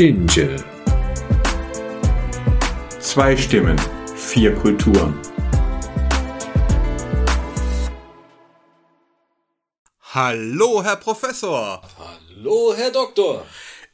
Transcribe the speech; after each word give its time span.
Angel. 0.00 0.56
Zwei 3.00 3.36
Stimmen, 3.36 3.78
vier 4.16 4.54
Kulturen. 4.54 5.12
Hallo, 10.00 10.82
Herr 10.82 10.96
Professor. 10.96 11.82
Hallo, 11.98 12.72
Herr 12.74 12.90
Doktor. 12.90 13.44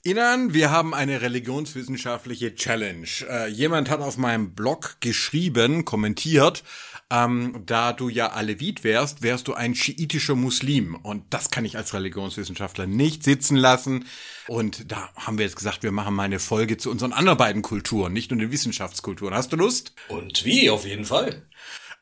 Ihnen, 0.05 0.55
wir 0.55 0.71
haben 0.71 0.95
eine 0.95 1.23
religionswissenschaftliche 1.23 2.55
Challenge. 2.55 3.09
Äh, 3.29 3.49
jemand 3.49 3.91
hat 3.91 4.01
auf 4.01 4.17
meinem 4.17 4.55
Blog 4.55 4.99
geschrieben, 5.01 5.85
kommentiert, 5.85 6.63
ähm, 7.11 7.63
da 7.67 7.93
du 7.93 8.09
ja 8.09 8.33
Alevit 8.33 8.83
wärst, 8.83 9.23
wärst 9.23 9.49
du 9.49 9.55
ein 9.55 9.75
schiitischer 9.75 10.35
Muslim. 10.35 10.95
Und 10.95 11.25
das 11.31 11.51
kann 11.51 11.65
ich 11.65 11.77
als 11.77 11.95
Religionswissenschaftler 11.95 12.87
nicht 12.87 13.23
sitzen 13.23 13.57
lassen. 13.57 14.07
Und 14.49 14.91
da 14.91 15.11
haben 15.17 15.39
wir 15.39 15.45
jetzt 15.45 15.57
gesagt, 15.57 15.83
wir 15.83 15.93
machen 15.93 16.15
mal 16.15 16.25
eine 16.25 16.41
Folge 16.41 16.77
zu 16.77 16.91
unseren 16.91 17.13
anderen 17.13 17.39
beiden 17.39 17.63
Kulturen, 17.63 18.13
nicht 18.13 18.31
nur 18.31 18.41
den 18.41 18.51
Wissenschaftskulturen. 18.51 19.35
Hast 19.35 19.53
du 19.53 19.57
Lust? 19.57 19.93
Und 20.09 20.45
wie, 20.45 20.69
auf 20.71 20.85
jeden 20.85 21.05
Fall. 21.05 21.47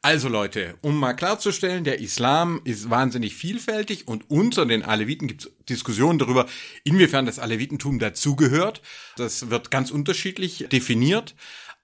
Also 0.05 0.29
Leute, 0.29 0.77
um 0.83 0.99
mal 0.99 1.15
klarzustellen, 1.15 1.83
der 1.83 1.99
Islam 1.99 2.61
ist 2.65 2.91
wahnsinnig 2.91 3.35
vielfältig 3.35 4.07
und 4.07 4.29
unter 4.29 4.67
den 4.67 4.83
Aleviten 4.83 5.29
gibt 5.29 5.47
es 5.47 5.53
Diskussionen 5.67 6.19
darüber, 6.19 6.45
inwiefern 6.85 7.25
das 7.25 7.39
Alevitentum 7.39 7.99
dazugehört. 7.99 8.83
Das 9.17 9.49
wird 9.49 9.71
ganz 9.71 9.91
unterschiedlich 9.91 10.67
definiert. 10.71 11.35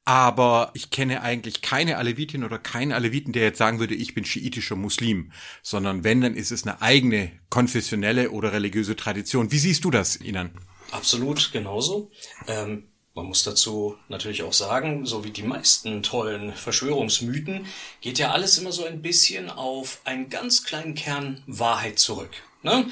Aber 0.05 0.71
ich 0.75 0.91
kenne 0.91 1.23
eigentlich 1.23 1.63
keine 1.63 1.99
Alevitin 1.99 2.43
oder 2.43 2.59
keinen 2.59 2.93
Aleviten, 2.93 3.33
der 3.33 3.43
jetzt 3.43 3.59
sagen 3.59 3.79
würde, 3.79 3.95
ich 3.95 4.15
bin 4.15 4.25
schiitischer 4.25 4.77
Muslim, 4.77 5.33
sondern 5.63 6.05
wenn, 6.05 6.21
dann 6.21 6.35
ist 6.35 6.51
es 6.51 6.67
eine 6.67 6.83
eigene 6.83 7.33
konfessionelle 7.49 8.31
oder 8.31 8.53
religiöse 8.53 8.97
Tradition. 8.97 9.53
Wie 9.53 9.59
siehst 9.59 9.85
du 9.85 9.91
das, 9.91 10.17
Inan? 10.17 10.51
Absolut 10.91 11.53
genauso. 11.53 12.11
Ähm 12.49 12.91
man 13.15 13.27
muss 13.27 13.43
dazu 13.43 13.97
natürlich 14.09 14.45
auch 14.45 14.53
sagen, 14.53 15.05
so 15.05 15.25
wie 15.25 15.31
die 15.31 15.43
meisten 15.43 16.03
tollen 16.03 16.55
Verschwörungsmythen, 16.55 17.67
geht 18.01 18.19
ja 18.19 18.31
alles 18.31 18.57
immer 18.57 18.73
so 18.73 18.85
ein 18.85 19.03
bisschen 19.03 19.51
auf 19.51 20.01
einen 20.05 20.31
ganz 20.31 20.65
kleinen 20.65 20.95
Kern 20.95 21.43
Wahrheit 21.47 21.99
zurück. 21.99 22.31
Ne? 22.63 22.87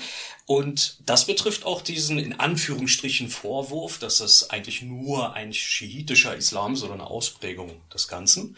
Und 0.46 0.98
das 1.04 1.26
betrifft 1.26 1.66
auch 1.66 1.82
diesen 1.82 2.18
in 2.18 2.40
Anführungsstrichen 2.40 3.28
Vorwurf, 3.28 3.98
dass 3.98 4.20
es 4.20 4.48
eigentlich 4.48 4.80
nur 4.80 5.34
ein 5.34 5.52
schiitischer 5.52 6.34
Islam, 6.34 6.74
sondern 6.74 7.00
eine 7.00 7.10
Ausprägung 7.10 7.82
des 7.92 8.08
Ganzen, 8.08 8.56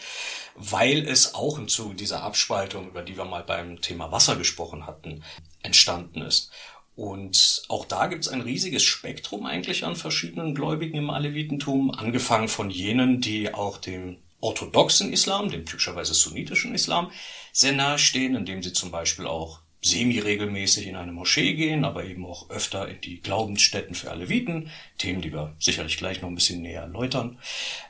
weil 0.55 1.05
es 1.06 1.34
auch 1.34 1.58
im 1.58 1.66
Zuge 1.66 1.97
dieser 1.97 2.22
Abspaltung, 2.22 2.88
über 2.88 3.03
die 3.03 3.16
wir 3.16 3.25
mal 3.25 3.42
beim 3.42 3.81
Thema 3.81 4.12
Wasser 4.12 4.36
gesprochen 4.36 4.86
hatten, 4.86 5.25
entstanden 5.62 6.22
ist. 6.22 6.53
Und 6.94 7.62
auch 7.69 7.86
da 7.86 8.06
gibt 8.06 8.25
es 8.25 8.28
ein 8.28 8.42
riesiges 8.42 8.84
Spektrum 8.84 9.47
eigentlich 9.47 9.84
an 9.84 9.97
verschiedenen 9.97 10.55
Gläubigen 10.55 10.98
im 10.98 11.11
Alevitentum, 11.11 11.91
angefangen 11.91 12.48
von 12.48 12.70
jenen, 12.70 13.20
die 13.20 13.53
auch 13.53 13.78
dem 13.78 14.19
orthodoxen 14.41 15.12
Islam, 15.12 15.50
dem 15.50 15.66
typischerweise 15.66 16.14
sunnitischen 16.14 16.75
Islam, 16.75 17.11
sehr 17.53 17.72
nahe 17.72 17.98
stehen, 17.98 18.36
indem 18.36 18.62
sie 18.62 18.72
zum 18.72 18.91
Beispiel 18.91 19.27
auch 19.27 19.61
semi-regelmäßig 19.83 20.86
in 20.86 20.97
eine 20.97 21.12
Moschee 21.12 21.55
gehen, 21.55 21.84
aber 21.84 22.05
eben 22.05 22.27
auch 22.27 22.50
öfter 22.50 22.89
in 22.89 23.00
die 23.00 23.20
Glaubensstätten 23.20 23.95
für 23.95 24.11
Aleviten, 24.11 24.70
Themen, 24.98 25.22
die 25.22 25.33
wir 25.33 25.55
sicherlich 25.59 25.97
gleich 25.97 26.20
noch 26.20 26.28
ein 26.28 26.34
bisschen 26.34 26.62
näher 26.62 26.83
erläutern. 26.83 27.39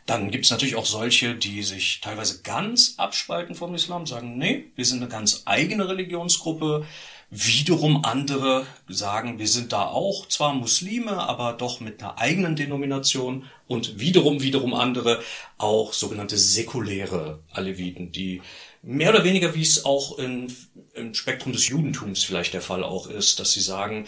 Dann 0.06 0.30
gibt 0.30 0.44
es 0.44 0.50
natürlich 0.50 0.76
auch 0.76 0.86
solche, 0.86 1.34
die 1.34 1.62
sich 1.62 2.00
teilweise 2.00 2.42
ganz 2.42 2.94
abspalten 2.96 3.54
vom 3.54 3.74
Islam, 3.74 4.06
sagen, 4.06 4.38
nee, 4.38 4.66
wir 4.76 4.84
sind 4.84 4.98
eine 4.98 5.10
ganz 5.10 5.42
eigene 5.46 5.88
Religionsgruppe, 5.88 6.86
Wiederum 7.32 8.04
andere 8.04 8.66
sagen, 8.88 9.38
wir 9.38 9.46
sind 9.46 9.72
da 9.72 9.84
auch 9.86 10.26
zwar 10.26 10.52
Muslime, 10.52 11.12
aber 11.12 11.52
doch 11.52 11.78
mit 11.78 12.02
einer 12.02 12.18
eigenen 12.18 12.56
Denomination. 12.56 13.44
Und 13.68 14.00
wiederum, 14.00 14.42
wiederum 14.42 14.74
andere 14.74 15.22
auch 15.56 15.92
sogenannte 15.92 16.36
säkuläre 16.36 17.38
Aleviten, 17.52 18.10
die 18.10 18.42
mehr 18.82 19.10
oder 19.10 19.24
weniger, 19.24 19.54
wie 19.54 19.62
es 19.62 19.84
auch 19.84 20.18
in, 20.18 20.54
im 20.94 21.14
Spektrum 21.14 21.52
des 21.52 21.68
Judentums 21.68 22.24
vielleicht 22.24 22.54
der 22.54 22.62
Fall 22.62 22.84
auch 22.84 23.06
ist, 23.08 23.38
dass 23.38 23.52
sie 23.52 23.60
sagen, 23.60 24.06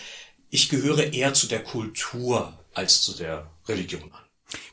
ich 0.51 0.69
gehöre 0.69 1.13
eher 1.13 1.35
zu 1.35 1.47
der 1.47 1.63
Kultur 1.63 2.59
als 2.75 3.03
zu 3.03 3.17
der 3.17 3.51
Religion 3.69 4.13
an. 4.13 4.23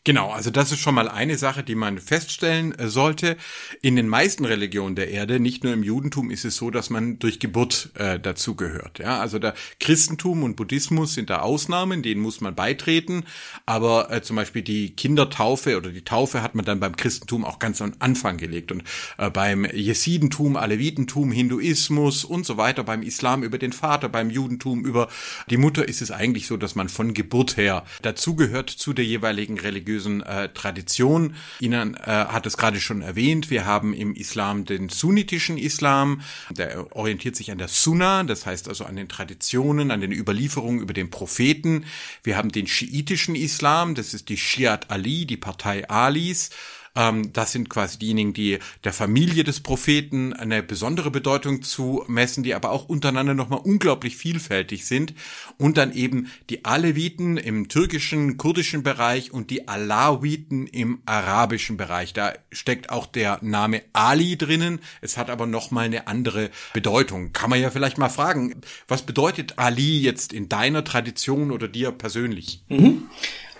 Genau, 0.05 0.29
also 0.31 0.49
das 0.49 0.71
ist 0.71 0.79
schon 0.79 0.95
mal 0.95 1.09
eine 1.09 1.37
Sache, 1.37 1.61
die 1.61 1.75
man 1.75 1.99
feststellen 1.99 2.73
äh, 2.77 2.87
sollte. 2.87 3.35
In 3.81 3.97
den 3.97 4.07
meisten 4.07 4.45
Religionen 4.45 4.95
der 4.95 5.09
Erde, 5.09 5.39
nicht 5.39 5.63
nur 5.63 5.73
im 5.73 5.83
Judentum, 5.83 6.31
ist 6.31 6.45
es 6.45 6.55
so, 6.55 6.71
dass 6.71 6.89
man 6.89 7.19
durch 7.19 7.39
Geburt 7.39 7.91
äh, 7.95 8.17
dazugehört. 8.17 8.99
Ja, 8.99 9.19
also 9.19 9.39
der 9.39 9.55
Christentum 9.79 10.43
und 10.43 10.55
Buddhismus 10.55 11.15
sind 11.15 11.29
da 11.29 11.39
Ausnahmen, 11.39 12.01
denen 12.01 12.21
muss 12.21 12.39
man 12.39 12.55
beitreten. 12.55 13.25
Aber 13.65 14.11
äh, 14.11 14.21
zum 14.21 14.37
Beispiel 14.37 14.61
die 14.61 14.95
Kindertaufe 14.95 15.77
oder 15.77 15.89
die 15.89 16.03
Taufe 16.03 16.41
hat 16.41 16.55
man 16.55 16.63
dann 16.63 16.79
beim 16.79 16.95
Christentum 16.95 17.43
auch 17.43 17.59
ganz 17.59 17.81
am 17.81 17.93
Anfang 17.99 18.37
gelegt 18.37 18.71
und 18.71 18.83
äh, 19.17 19.29
beim 19.29 19.65
Jesidentum, 19.65 20.55
Alevitentum, 20.55 21.31
Hinduismus 21.31 22.23
und 22.23 22.45
so 22.45 22.55
weiter, 22.55 22.83
beim 22.83 23.01
Islam 23.01 23.43
über 23.43 23.57
den 23.57 23.73
Vater, 23.73 24.07
beim 24.07 24.29
Judentum 24.29 24.85
über 24.85 25.09
die 25.49 25.57
Mutter 25.57 25.87
ist 25.87 26.01
es 26.01 26.11
eigentlich 26.11 26.47
so, 26.47 26.55
dass 26.55 26.75
man 26.75 26.87
von 26.87 27.13
Geburt 27.13 27.57
her 27.57 27.83
dazugehört 28.01 28.69
zu 28.69 28.93
der 28.93 29.05
jeweiligen 29.05 29.59
Religion 29.59 29.88
religiösen 29.89 30.21
äh, 30.21 30.49
Tradition. 30.49 31.35
Ihnen 31.59 31.95
äh, 31.95 32.01
hat 32.05 32.45
es 32.45 32.57
gerade 32.57 32.79
schon 32.79 33.01
erwähnt, 33.01 33.49
wir 33.49 33.65
haben 33.65 33.93
im 33.93 34.13
Islam 34.13 34.65
den 34.65 34.89
sunnitischen 34.89 35.57
Islam, 35.57 36.21
der 36.51 36.95
orientiert 36.95 37.35
sich 37.35 37.51
an 37.51 37.57
der 37.57 37.67
Sunna, 37.67 38.23
das 38.23 38.45
heißt 38.45 38.69
also 38.69 38.85
an 38.85 38.95
den 38.95 39.09
Traditionen, 39.09 39.91
an 39.91 40.01
den 40.01 40.11
Überlieferungen 40.11 40.79
über 40.79 40.93
den 40.93 41.09
Propheten. 41.09 41.85
Wir 42.23 42.37
haben 42.37 42.51
den 42.51 42.67
schiitischen 42.67 43.35
Islam, 43.35 43.95
das 43.95 44.13
ist 44.13 44.29
die 44.29 44.37
Shiat 44.37 44.91
Ali, 44.91 45.25
die 45.25 45.37
Partei 45.37 45.89
Alis. 45.89 46.51
Ähm, 46.95 47.33
das 47.33 47.51
sind 47.51 47.69
quasi 47.69 47.99
diejenigen, 47.99 48.33
die 48.33 48.59
der 48.83 48.93
Familie 48.93 49.43
des 49.43 49.59
Propheten 49.59 50.33
eine 50.33 50.63
besondere 50.63 51.11
Bedeutung 51.11 51.61
zu 51.61 52.03
messen, 52.07 52.43
die 52.43 52.53
aber 52.53 52.71
auch 52.71 52.85
untereinander 52.89 53.33
nochmal 53.33 53.61
unglaublich 53.63 54.17
vielfältig 54.17 54.85
sind. 54.85 55.13
Und 55.57 55.77
dann 55.77 55.93
eben 55.93 56.31
die 56.49 56.65
Aleviten 56.65 57.37
im 57.37 57.67
türkischen, 57.67 58.37
kurdischen 58.37 58.83
Bereich 58.83 59.31
und 59.31 59.49
die 59.49 59.67
Alawiten 59.67 60.67
im 60.67 61.01
arabischen 61.05 61.77
Bereich. 61.77 62.13
Da 62.13 62.33
steckt 62.51 62.89
auch 62.89 63.05
der 63.05 63.39
Name 63.41 63.81
Ali 63.93 64.37
drinnen. 64.37 64.79
Es 65.01 65.17
hat 65.17 65.29
aber 65.29 65.45
nochmal 65.45 65.85
eine 65.85 66.07
andere 66.07 66.49
Bedeutung. 66.73 67.33
Kann 67.33 67.49
man 67.49 67.61
ja 67.61 67.71
vielleicht 67.71 67.97
mal 67.97 68.09
fragen, 68.09 68.55
was 68.87 69.03
bedeutet 69.03 69.53
Ali 69.57 69.99
jetzt 69.99 70.33
in 70.33 70.49
deiner 70.49 70.83
Tradition 70.83 71.51
oder 71.51 71.67
dir 71.67 71.91
persönlich? 71.91 72.63
Mhm. 72.69 73.09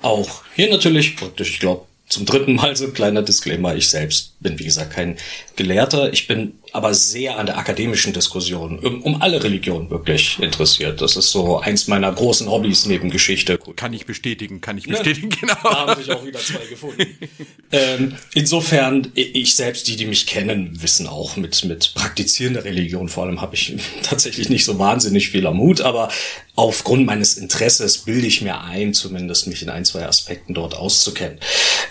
Auch 0.02 0.44
hier 0.56 0.70
natürlich 0.70 1.18
praktisch, 1.18 1.52
ich 1.52 1.60
glaube, 1.60 1.86
zum 2.10 2.26
dritten 2.26 2.56
Mal 2.56 2.76
so 2.76 2.86
ein 2.86 2.94
kleiner 2.94 3.22
Disclaimer. 3.22 3.76
Ich 3.76 3.90
selbst 3.90 4.34
bin, 4.42 4.58
wie 4.58 4.64
gesagt, 4.64 4.94
kein 4.94 5.18
Gelehrter. 5.56 6.12
Ich 6.12 6.28
bin 6.28 6.54
aber 6.72 6.94
sehr 6.94 7.38
an 7.38 7.46
der 7.46 7.58
akademischen 7.58 8.14
Diskussion 8.14 8.80
um, 8.80 9.02
um, 9.04 9.22
alle 9.22 9.44
Religionen 9.44 9.90
wirklich 9.90 10.40
interessiert. 10.40 11.02
Das 11.02 11.16
ist 11.16 11.32
so 11.32 11.60
eins 11.60 11.88
meiner 11.88 12.12
großen 12.12 12.50
Hobbys 12.50 12.86
neben 12.86 13.10
Geschichte. 13.12 13.60
Kann 13.76 13.94
ich 13.94 14.06
bestätigen, 14.06 14.60
kann 14.62 14.78
ich 14.78 14.88
bestätigen, 14.88 15.30
ja, 15.30 15.38
genau. 15.40 15.58
Da 15.64 15.88
haben 15.88 16.02
sich 16.02 16.12
auch 16.12 16.26
wieder 16.26 16.40
zwei 16.40 16.66
gefunden. 16.68 17.06
ähm, 17.72 18.16
insofern, 18.34 19.12
ich 19.14 19.56
selbst, 19.56 19.88
die, 19.88 19.96
die 19.96 20.06
mich 20.06 20.26
kennen, 20.26 20.82
wissen 20.82 21.08
auch 21.08 21.36
mit, 21.38 21.64
mit 21.66 21.94
praktizierender 21.94 22.64
Religion 22.64 23.10
vor 23.10 23.26
allem 23.26 23.42
habe 23.42 23.56
ich 23.56 23.76
tatsächlich 24.04 24.50
nicht 24.50 24.66
so 24.66 24.80
wahnsinnig 24.80 25.30
viel 25.30 25.50
Mut, 25.50 25.82
aber 25.82 26.10
aufgrund 26.56 27.06
meines 27.06 27.38
Interesses 27.38 28.00
bilde 28.00 28.28
ich 28.28 28.42
mir 28.42 28.62
ein, 28.62 28.94
zumindest 28.94 29.48
mich 29.48 29.64
in 29.64 29.70
ein, 29.70 29.86
zwei 29.86 30.06
Aspekten 30.06 30.54
dort 30.54 30.76
auszukennen. 30.76 31.40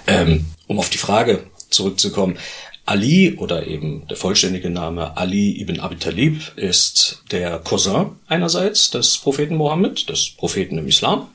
Ähm, 0.09 0.47
um 0.67 0.79
auf 0.79 0.91
die 0.91 0.99
Frage 0.99 1.45
zurückzukommen. 1.71 2.39
Ali 2.89 3.35
oder 3.37 3.67
eben 3.67 4.07
der 4.09 4.17
vollständige 4.17 4.71
Name 4.71 5.19
Ali 5.19 5.61
ibn 5.61 5.79
Abi 5.79 5.97
Talib 5.97 6.41
ist 6.57 7.23
der 7.31 7.59
Cousin 7.59 8.13
einerseits 8.29 8.91
des 8.91 9.19
Propheten 9.19 9.57
Mohammed, 9.57 10.09
des 10.09 10.31
Propheten 10.31 10.79
im 10.79 10.89
Islam 10.89 11.29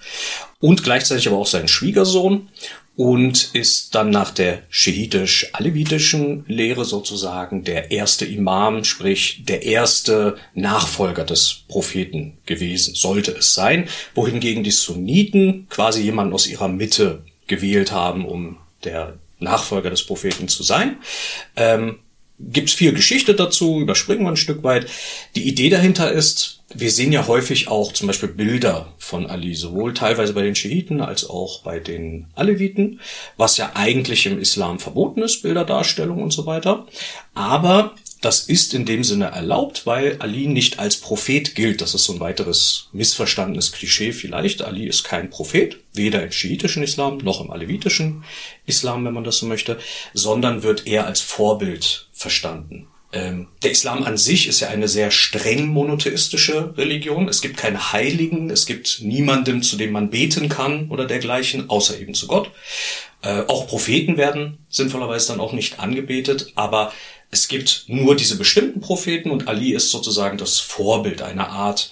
und 0.59 0.83
gleichzeitig 0.83 1.27
aber 1.27 1.37
auch 1.37 1.45
sein 1.45 1.67
Schwiegersohn 1.67 2.49
und 2.95 3.51
ist 3.53 3.93
dann 3.93 4.09
nach 4.09 4.31
der 4.31 4.63
schiitisch-alevitischen 4.69 6.43
Lehre 6.47 6.85
sozusagen 6.85 7.63
der 7.63 7.91
erste 7.91 8.25
Imam, 8.25 8.83
sprich 8.83 9.43
der 9.45 9.63
erste 9.63 10.37
Nachfolger 10.55 11.23
des 11.23 11.65
Propheten 11.67 12.37
gewesen, 12.47 12.95
sollte 12.95 13.31
es 13.31 13.53
sein, 13.53 13.87
wohingegen 14.15 14.63
die 14.63 14.71
Sunniten 14.71 15.67
quasi 15.69 16.01
jemanden 16.01 16.33
aus 16.33 16.47
ihrer 16.47 16.67
Mitte 16.67 17.23
gewählt 17.45 17.91
haben, 17.91 18.25
um 18.25 18.57
der 18.85 19.17
Nachfolger 19.39 19.89
des 19.89 20.03
Propheten 20.05 20.47
zu 20.47 20.63
sein. 20.63 20.97
Ähm, 21.55 21.99
Gibt 22.39 22.69
es 22.69 22.75
viel 22.75 22.93
Geschichte 22.93 23.35
dazu, 23.35 23.79
überspringen 23.79 24.23
wir 24.23 24.29
ein 24.29 24.37
Stück 24.37 24.63
weit. 24.63 24.87
Die 25.35 25.47
Idee 25.47 25.69
dahinter 25.69 26.11
ist, 26.11 26.63
wir 26.73 26.91
sehen 26.91 27.11
ja 27.11 27.27
häufig 27.27 27.67
auch 27.67 27.93
zum 27.93 28.07
Beispiel 28.07 28.29
Bilder 28.29 28.91
von 28.97 29.27
Ali, 29.27 29.53
sowohl 29.53 29.93
teilweise 29.93 30.33
bei 30.33 30.41
den 30.41 30.55
Schiiten 30.55 31.01
als 31.01 31.29
auch 31.29 31.61
bei 31.61 31.79
den 31.79 32.27
Aleviten, 32.33 32.99
was 33.37 33.57
ja 33.57 33.71
eigentlich 33.75 34.25
im 34.25 34.39
Islam 34.39 34.79
verboten 34.79 35.21
ist, 35.21 35.43
Bilderdarstellung 35.43 36.21
und 36.21 36.33
so 36.33 36.45
weiter. 36.45 36.87
Aber 37.35 37.93
das 38.23 38.39
ist 38.39 38.73
in 38.73 38.85
dem 38.85 39.03
Sinne 39.03 39.25
erlaubt, 39.25 39.85
weil 39.85 40.15
Ali 40.19 40.47
nicht 40.47 40.79
als 40.79 40.95
Prophet 40.95 41.55
gilt. 41.55 41.81
Das 41.81 41.93
ist 41.93 42.05
so 42.05 42.13
ein 42.13 42.19
weiteres 42.21 42.87
missverstandenes 42.93 43.73
Klischee 43.73 44.13
vielleicht. 44.13 44.61
Ali 44.61 44.87
ist 44.87 45.03
kein 45.03 45.29
Prophet, 45.29 45.77
weder 45.93 46.23
im 46.23 46.31
schiitischen 46.31 46.83
Islam 46.83 47.17
noch 47.17 47.41
im 47.41 47.51
alevitischen 47.51 48.23
Islam, 48.65 49.03
wenn 49.03 49.13
man 49.13 49.25
das 49.25 49.37
so 49.39 49.45
möchte, 49.45 49.77
sondern 50.13 50.63
wird 50.63 50.87
eher 50.87 51.05
als 51.05 51.19
Vorbild 51.19 52.07
verstanden. 52.13 52.87
Ähm, 53.11 53.47
der 53.61 53.71
Islam 53.71 54.03
an 54.03 54.17
sich 54.17 54.47
ist 54.47 54.61
ja 54.61 54.69
eine 54.69 54.87
sehr 54.87 55.11
streng 55.11 55.67
monotheistische 55.67 56.73
Religion. 56.77 57.27
Es 57.27 57.41
gibt 57.41 57.57
keine 57.57 57.91
Heiligen, 57.91 58.49
es 58.49 58.65
gibt 58.65 59.01
niemanden, 59.01 59.61
zu 59.61 59.75
dem 59.75 59.91
man 59.91 60.09
beten 60.09 60.47
kann 60.47 60.89
oder 60.89 61.05
dergleichen, 61.05 61.69
außer 61.69 61.99
eben 61.99 62.13
zu 62.13 62.27
Gott. 62.27 62.51
Äh, 63.21 63.43
auch 63.47 63.67
Propheten 63.67 64.17
werden 64.17 64.57
sinnvollerweise 64.69 65.27
dann 65.27 65.39
auch 65.39 65.53
nicht 65.53 65.79
angebetet, 65.79 66.51
aber 66.55 66.91
es 67.33 67.47
gibt 67.47 67.85
nur 67.87 68.15
diese 68.15 68.37
bestimmten 68.37 68.79
Propheten 68.79 69.31
und 69.31 69.47
Ali 69.47 69.73
ist 69.73 69.89
sozusagen 69.89 70.37
das 70.37 70.59
Vorbild, 70.59 71.23
einer 71.23 71.49
Art 71.49 71.91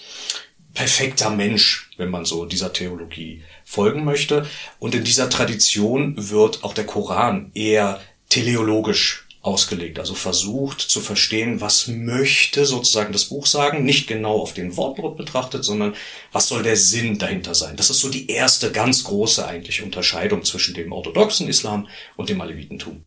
perfekter 0.76 1.32
Mensch, 1.32 1.90
wenn 1.98 2.12
man 2.12 2.26
so 2.26 2.46
dieser 2.46 2.72
Theologie 2.74 3.42
folgen 3.66 4.06
möchte. 4.06 4.46
Und 4.78 4.94
in 4.94 5.04
dieser 5.04 5.32
Tradition 5.32 6.14
wird 6.30 6.64
auch 6.64 6.76
der 6.76 6.86
Koran 6.86 7.50
eher 7.56 8.00
teleologisch 8.30 9.28
ausgelegt, 9.42 9.98
also 9.98 10.14
versucht 10.14 10.80
zu 10.80 11.02
verstehen, 11.02 11.60
was 11.60 11.88
möchte 11.88 12.68
sozusagen 12.68 13.12
das 13.12 13.26
Buch 13.26 13.48
sagen, 13.48 13.84
nicht 13.84 14.06
genau 14.06 14.40
auf 14.40 14.54
den 14.54 14.78
Wortlaut 14.78 15.18
betrachtet, 15.18 15.66
sondern 15.66 15.96
was 16.32 16.48
soll 16.48 16.62
der 16.62 16.78
Sinn 16.78 17.18
dahinter 17.18 17.56
sein. 17.56 17.76
Das 17.76 17.90
ist 17.90 18.00
so 18.00 18.10
die 18.10 18.30
erste 18.30 18.72
ganz 18.72 19.04
große 19.06 19.44
eigentlich 19.44 19.82
Unterscheidung 19.82 20.44
zwischen 20.44 20.76
dem 20.76 20.92
orthodoxen 20.92 21.48
Islam 21.48 21.88
und 22.16 22.30
dem 22.30 22.40
Alevitentum. 22.40 23.04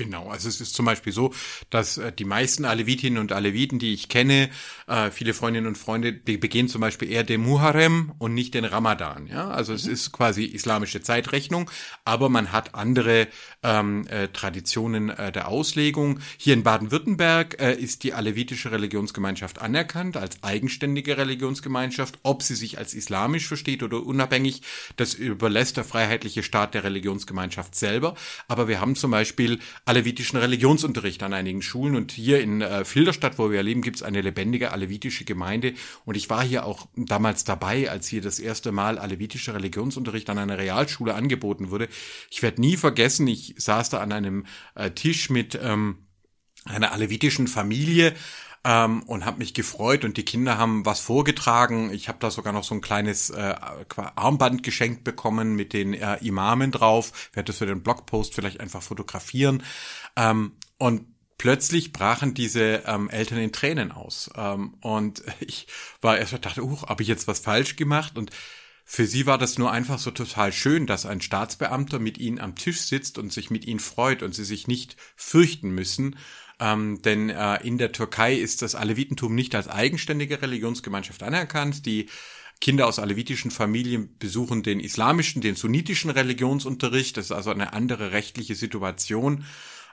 Genau, 0.00 0.30
also 0.30 0.48
es 0.48 0.62
ist 0.62 0.74
zum 0.74 0.86
Beispiel 0.86 1.12
so, 1.12 1.34
dass 1.68 1.98
äh, 1.98 2.10
die 2.10 2.24
meisten 2.24 2.64
Alevitinnen 2.64 3.18
und 3.18 3.32
Aleviten, 3.32 3.78
die 3.78 3.92
ich 3.92 4.08
kenne, 4.08 4.48
äh, 4.90 5.10
viele 5.10 5.34
Freundinnen 5.34 5.68
und 5.68 5.78
Freunde, 5.78 6.12
die 6.12 6.36
begehen 6.36 6.68
zum 6.68 6.80
Beispiel 6.80 7.10
eher 7.10 7.22
den 7.22 7.40
Muharrem 7.40 8.12
und 8.18 8.34
nicht 8.34 8.54
den 8.54 8.64
Ramadan. 8.64 9.28
Ja, 9.28 9.48
also 9.48 9.72
es 9.72 9.86
mhm. 9.86 9.92
ist 9.92 10.12
quasi 10.12 10.44
islamische 10.44 11.00
Zeitrechnung, 11.00 11.70
aber 12.04 12.28
man 12.28 12.52
hat 12.52 12.74
andere 12.74 13.28
ähm, 13.62 14.06
äh, 14.08 14.28
Traditionen 14.28 15.10
äh, 15.10 15.30
der 15.30 15.48
Auslegung. 15.48 16.18
Hier 16.36 16.54
in 16.54 16.62
Baden-Württemberg 16.62 17.60
äh, 17.60 17.74
ist 17.74 18.02
die 18.02 18.14
alevitische 18.14 18.72
Religionsgemeinschaft 18.72 19.60
anerkannt 19.60 20.16
als 20.16 20.42
eigenständige 20.42 21.16
Religionsgemeinschaft. 21.16 22.18
Ob 22.22 22.42
sie 22.42 22.54
sich 22.54 22.78
als 22.78 22.94
islamisch 22.94 23.46
versteht 23.46 23.82
oder 23.82 24.04
unabhängig, 24.04 24.62
das 24.96 25.14
überlässt 25.14 25.76
der 25.76 25.84
freiheitliche 25.84 26.42
Staat 26.42 26.74
der 26.74 26.84
Religionsgemeinschaft 26.84 27.74
selber. 27.76 28.16
Aber 28.48 28.66
wir 28.66 28.80
haben 28.80 28.96
zum 28.96 29.12
Beispiel 29.12 29.60
alevitischen 29.84 30.38
Religionsunterricht 30.38 31.22
an 31.22 31.32
einigen 31.32 31.62
Schulen. 31.62 31.94
Und 31.94 32.10
hier 32.10 32.40
in 32.40 32.60
äh, 32.60 32.84
Filderstadt, 32.84 33.38
wo 33.38 33.50
wir 33.50 33.62
leben, 33.62 33.82
gibt 33.82 33.96
es 33.96 34.02
eine 34.02 34.20
lebendige 34.20 34.72
alevitische 34.80 35.24
Gemeinde. 35.24 35.74
Und 36.04 36.16
ich 36.16 36.30
war 36.30 36.42
hier 36.42 36.64
auch 36.64 36.88
damals 36.96 37.44
dabei, 37.44 37.90
als 37.90 38.08
hier 38.08 38.22
das 38.22 38.38
erste 38.38 38.72
Mal 38.72 38.98
alevitischer 38.98 39.54
Religionsunterricht 39.54 40.30
an 40.30 40.38
einer 40.38 40.58
Realschule 40.58 41.14
angeboten 41.14 41.70
wurde. 41.70 41.88
Ich 42.30 42.42
werde 42.42 42.60
nie 42.60 42.76
vergessen, 42.76 43.26
ich 43.26 43.54
saß 43.58 43.90
da 43.90 44.00
an 44.00 44.12
einem 44.12 44.46
äh, 44.74 44.90
Tisch 44.90 45.30
mit 45.30 45.58
ähm, 45.62 45.98
einer 46.64 46.92
alevitischen 46.92 47.48
Familie 47.48 48.14
ähm, 48.64 49.02
und 49.04 49.24
habe 49.24 49.38
mich 49.38 49.54
gefreut 49.54 50.04
und 50.04 50.16
die 50.16 50.24
Kinder 50.24 50.58
haben 50.58 50.84
was 50.84 51.00
vorgetragen. 51.00 51.92
Ich 51.92 52.08
habe 52.08 52.18
da 52.20 52.30
sogar 52.30 52.52
noch 52.52 52.64
so 52.64 52.74
ein 52.74 52.80
kleines 52.80 53.30
äh, 53.30 53.54
Armband 54.16 54.62
geschenkt 54.62 55.04
bekommen 55.04 55.54
mit 55.56 55.72
den 55.72 55.94
äh, 55.94 56.16
Imamen 56.16 56.70
drauf. 56.70 57.30
Werde 57.32 57.48
das 57.48 57.58
für 57.58 57.66
den 57.66 57.82
Blogpost 57.82 58.34
vielleicht 58.34 58.60
einfach 58.60 58.82
fotografieren. 58.82 59.62
Ähm, 60.16 60.52
und 60.78 61.06
plötzlich 61.40 61.94
brachen 61.94 62.34
diese 62.34 62.82
ähm, 62.84 63.08
Eltern 63.08 63.38
in 63.38 63.50
Tränen 63.50 63.92
aus. 63.92 64.28
Ähm, 64.36 64.74
und 64.82 65.22
ich 65.40 65.66
war 66.02 66.18
erst 66.18 66.34
dachte, 66.44 66.62
uh, 66.62 66.82
habe 66.82 67.02
ich 67.02 67.08
jetzt 67.08 67.28
was 67.28 67.40
falsch 67.40 67.76
gemacht? 67.76 68.18
Und 68.18 68.30
für 68.84 69.06
sie 69.06 69.24
war 69.24 69.38
das 69.38 69.56
nur 69.56 69.72
einfach 69.72 69.98
so 69.98 70.10
total 70.10 70.52
schön, 70.52 70.86
dass 70.86 71.06
ein 71.06 71.22
Staatsbeamter 71.22 71.98
mit 71.98 72.18
ihnen 72.18 72.40
am 72.40 72.56
Tisch 72.56 72.80
sitzt 72.82 73.16
und 73.16 73.32
sich 73.32 73.48
mit 73.48 73.64
ihnen 73.64 73.80
freut 73.80 74.22
und 74.22 74.34
sie 74.34 74.44
sich 74.44 74.68
nicht 74.68 74.96
fürchten 75.16 75.70
müssen, 75.70 76.16
ähm, 76.60 77.00
denn 77.00 77.30
äh, 77.30 77.66
in 77.66 77.78
der 77.78 77.92
Türkei 77.92 78.34
ist 78.34 78.60
das 78.60 78.74
Alevitentum 78.74 79.34
nicht 79.34 79.54
als 79.54 79.66
eigenständige 79.66 80.42
Religionsgemeinschaft 80.42 81.22
anerkannt. 81.22 81.86
Die 81.86 82.10
Kinder 82.60 82.86
aus 82.86 82.98
alevitischen 82.98 83.50
Familien 83.50 84.14
besuchen 84.18 84.62
den 84.62 84.78
islamischen, 84.78 85.40
den 85.40 85.54
sunnitischen 85.54 86.10
Religionsunterricht. 86.10 87.16
Das 87.16 87.26
ist 87.26 87.32
also 87.32 87.50
eine 87.50 87.72
andere 87.72 88.12
rechtliche 88.12 88.54
Situation. 88.54 89.46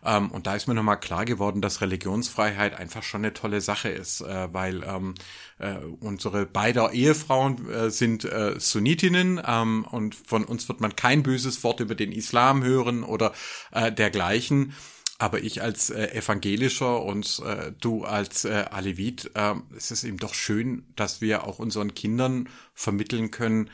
Ähm, 0.04 0.32
und 0.32 0.48
da 0.48 0.56
ist 0.56 0.68
mir 0.68 0.74
nochmal 0.74 1.00
klar 1.00 1.26
geworden, 1.26 1.62
dass 1.62 1.82
Religionsfreiheit 1.82 2.78
einfach 2.78 3.04
schon 3.04 3.22
eine 3.22 3.34
tolle 3.34 3.62
Sache 3.62 3.90
ist, 3.90 4.22
äh, 4.22 4.54
weil 4.54 4.84
ähm, 4.84 5.16
äh, 5.60 5.76
unsere 6.00 6.46
beider 6.46 6.94
Ehefrauen 6.94 7.70
äh, 7.70 7.90
sind 7.90 8.26
äh, 8.26 8.60
Sunnitinnen 8.60 9.42
ähm, 9.46 9.86
und 9.90 10.16
von 10.16 10.44
uns 10.44 10.68
wird 10.70 10.82
man 10.82 10.96
kein 10.96 11.24
böses 11.24 11.64
Wort 11.64 11.80
über 11.80 11.96
den 11.96 12.12
Islam 12.12 12.64
hören 12.64 13.04
oder 13.04 13.34
äh, 13.72 13.92
dergleichen. 13.92 14.74
Aber 15.20 15.42
ich 15.42 15.64
als 15.64 15.90
äh, 15.90 16.12
Evangelischer 16.12 17.02
und 17.02 17.42
äh, 17.44 17.72
du 17.80 18.04
als 18.04 18.46
äh, 18.46 18.66
Alevit, 18.70 19.32
äh, 19.34 19.56
es 19.76 19.90
ist 19.90 20.04
eben 20.04 20.18
doch 20.18 20.36
schön, 20.36 20.86
dass 20.96 21.22
wir 21.22 21.46
auch 21.48 21.58
unseren 21.58 21.96
Kindern 21.96 22.50
vermitteln 22.76 23.32
können, 23.32 23.72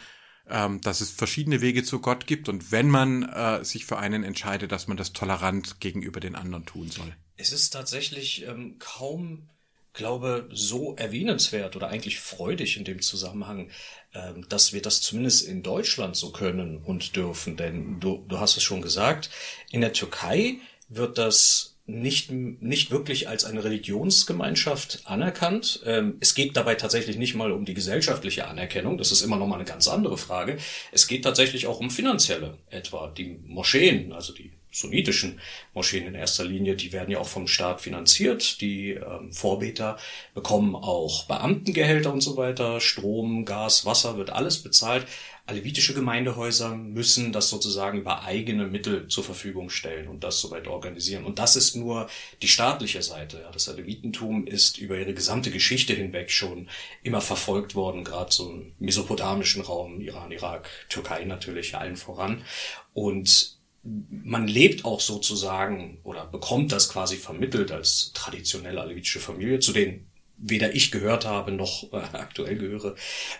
ähm, 0.49 0.81
dass 0.81 1.01
es 1.01 1.11
verschiedene 1.11 1.61
Wege 1.61 1.83
zu 1.83 1.99
Gott 1.99 2.27
gibt 2.27 2.49
und 2.49 2.71
wenn 2.71 2.89
man 2.89 3.23
äh, 3.23 3.63
sich 3.63 3.85
für 3.85 3.97
einen 3.97 4.23
entscheidet, 4.23 4.71
dass 4.71 4.87
man 4.87 4.97
das 4.97 5.13
tolerant 5.13 5.79
gegenüber 5.79 6.19
den 6.19 6.35
anderen 6.35 6.65
tun 6.65 6.89
soll. 6.89 7.15
Es 7.37 7.51
ist 7.51 7.71
tatsächlich 7.71 8.45
ähm, 8.47 8.77
kaum, 8.79 9.49
glaube 9.93 10.49
so 10.51 10.95
erwähnenswert 10.95 11.75
oder 11.75 11.89
eigentlich 11.89 12.19
freudig 12.19 12.77
in 12.77 12.83
dem 12.83 13.01
Zusammenhang, 13.01 13.69
ähm, 14.13 14.45
dass 14.49 14.73
wir 14.73 14.81
das 14.81 15.01
zumindest 15.01 15.47
in 15.47 15.63
Deutschland 15.63 16.15
so 16.15 16.31
können 16.31 16.77
und 16.77 17.15
dürfen. 17.15 17.57
Denn 17.57 17.99
du, 17.99 18.25
du 18.27 18.39
hast 18.39 18.57
es 18.57 18.63
schon 18.63 18.81
gesagt, 18.81 19.29
in 19.71 19.81
der 19.81 19.93
Türkei 19.93 20.59
wird 20.89 21.17
das 21.17 21.72
nicht, 21.85 22.31
nicht 22.31 22.91
wirklich 22.91 23.27
als 23.27 23.43
eine 23.43 23.63
Religionsgemeinschaft 23.63 25.01
anerkannt. 25.05 25.81
Ähm, 25.85 26.15
es 26.21 26.33
geht 26.33 26.55
dabei 26.55 26.75
tatsächlich 26.75 27.17
nicht 27.17 27.35
mal 27.35 27.51
um 27.51 27.65
die 27.65 27.73
gesellschaftliche 27.73 28.47
Anerkennung, 28.47 28.97
das 28.97 29.11
ist 29.11 29.21
immer 29.21 29.35
noch 29.35 29.47
mal 29.47 29.55
eine 29.55 29.65
ganz 29.65 29.87
andere 29.87 30.17
Frage. 30.17 30.57
Es 30.91 31.07
geht 31.07 31.23
tatsächlich 31.23 31.67
auch 31.67 31.79
um 31.79 31.89
finanzielle, 31.89 32.57
etwa 32.69 33.07
die 33.09 33.39
Moscheen, 33.45 34.13
also 34.13 34.33
die 34.33 34.51
sunnitischen 34.73 35.39
Moscheen 35.73 36.07
in 36.07 36.15
erster 36.15 36.43
Linie, 36.43 36.75
die 36.75 36.91
werden 36.91 37.11
ja 37.11 37.19
auch 37.19 37.27
vom 37.27 37.47
Staat 37.47 37.81
finanziert. 37.81 38.59
Die 38.59 38.91
ähm, 38.91 39.31
Vorbeter 39.31 39.97
bekommen 40.33 40.75
auch 40.75 41.25
Beamtengehälter 41.25 42.11
und 42.11 42.21
so 42.21 42.37
weiter, 42.37 42.79
Strom, 42.79 43.45
Gas, 43.45 43.85
Wasser 43.85 44.17
wird 44.17 44.31
alles 44.31 44.63
bezahlt. 44.63 45.05
Alevitische 45.45 45.93
Gemeindehäuser 45.93 46.73
müssen 46.73 47.33
das 47.33 47.49
sozusagen 47.49 47.97
über 47.99 48.23
eigene 48.23 48.65
Mittel 48.65 49.09
zur 49.09 49.25
Verfügung 49.25 49.69
stellen 49.69 50.07
und 50.07 50.23
das 50.23 50.39
soweit 50.39 50.67
organisieren. 50.67 51.25
Und 51.25 51.37
das 51.37 51.57
ist 51.57 51.75
nur 51.75 52.09
die 52.41 52.47
staatliche 52.47 53.01
Seite. 53.01 53.45
Das 53.51 53.67
Alevitentum 53.67 54.47
ist 54.47 54.77
über 54.77 54.97
ihre 54.97 55.13
gesamte 55.13 55.51
Geschichte 55.51 55.93
hinweg 55.93 56.31
schon 56.31 56.69
immer 57.03 57.19
verfolgt 57.19 57.75
worden, 57.75 58.05
gerade 58.05 58.31
so 58.31 58.51
im 58.51 58.73
mesopotamischen 58.79 59.61
Raum, 59.61 59.99
Iran, 59.99 60.31
Irak, 60.31 60.69
Türkei 60.87 61.25
natürlich, 61.25 61.75
allen 61.75 61.97
voran. 61.97 62.45
Und 62.93 63.57
man 63.83 64.47
lebt 64.47 64.85
auch 64.85 65.01
sozusagen 65.01 65.99
oder 66.03 66.25
bekommt 66.25 66.71
das 66.71 66.87
quasi 66.87 67.17
vermittelt 67.17 67.69
als 67.73 68.11
traditionelle 68.13 68.79
alevitische 68.79 69.19
Familie, 69.19 69.59
zu 69.59 69.73
denen 69.73 70.09
weder 70.37 70.75
ich 70.75 70.91
gehört 70.91 71.25
habe 71.25 71.51
noch 71.51 71.91
äh, 71.93 71.97
aktuell 72.13 72.57
gehöre. 72.57 72.95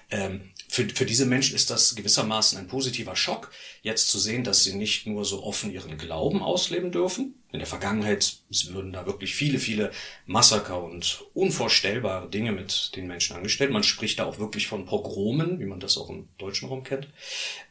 Ähm, 0.10 0.52
für, 0.70 0.88
für 0.90 1.06
diese 1.06 1.26
Menschen 1.26 1.56
ist 1.56 1.70
das 1.70 1.96
gewissermaßen 1.96 2.58
ein 2.58 2.68
positiver 2.68 3.16
Schock, 3.16 3.52
jetzt 3.82 4.10
zu 4.10 4.18
sehen, 4.18 4.44
dass 4.44 4.64
sie 4.64 4.76
nicht 4.76 5.06
nur 5.06 5.26
so 5.26 5.44
offen 5.44 5.72
ihren 5.72 5.98
Glauben 5.98 6.42
ausleben 6.42 6.92
dürfen. 6.92 7.36
In 7.52 7.60
der 7.60 7.68
Vergangenheit 7.68 8.38
würden 8.70 8.92
da 8.92 9.06
wirklich 9.06 9.36
viele, 9.36 9.60
viele 9.60 9.92
Massaker 10.26 10.82
und 10.82 11.26
unvorstellbare 11.36 12.30
Dinge 12.30 12.52
mit 12.52 12.96
den 12.96 13.06
Menschen 13.06 13.36
angestellt. 13.36 13.70
Man 13.70 13.84
spricht 13.84 14.18
da 14.18 14.26
auch 14.26 14.40
wirklich 14.40 14.66
von 14.68 14.86
Pogromen, 14.86 15.60
wie 15.60 15.66
man 15.66 15.80
das 15.80 15.98
auch 15.98 16.10
im 16.10 16.28
deutschen 16.40 16.70
Raum 16.70 16.84
kennt. 16.84 17.08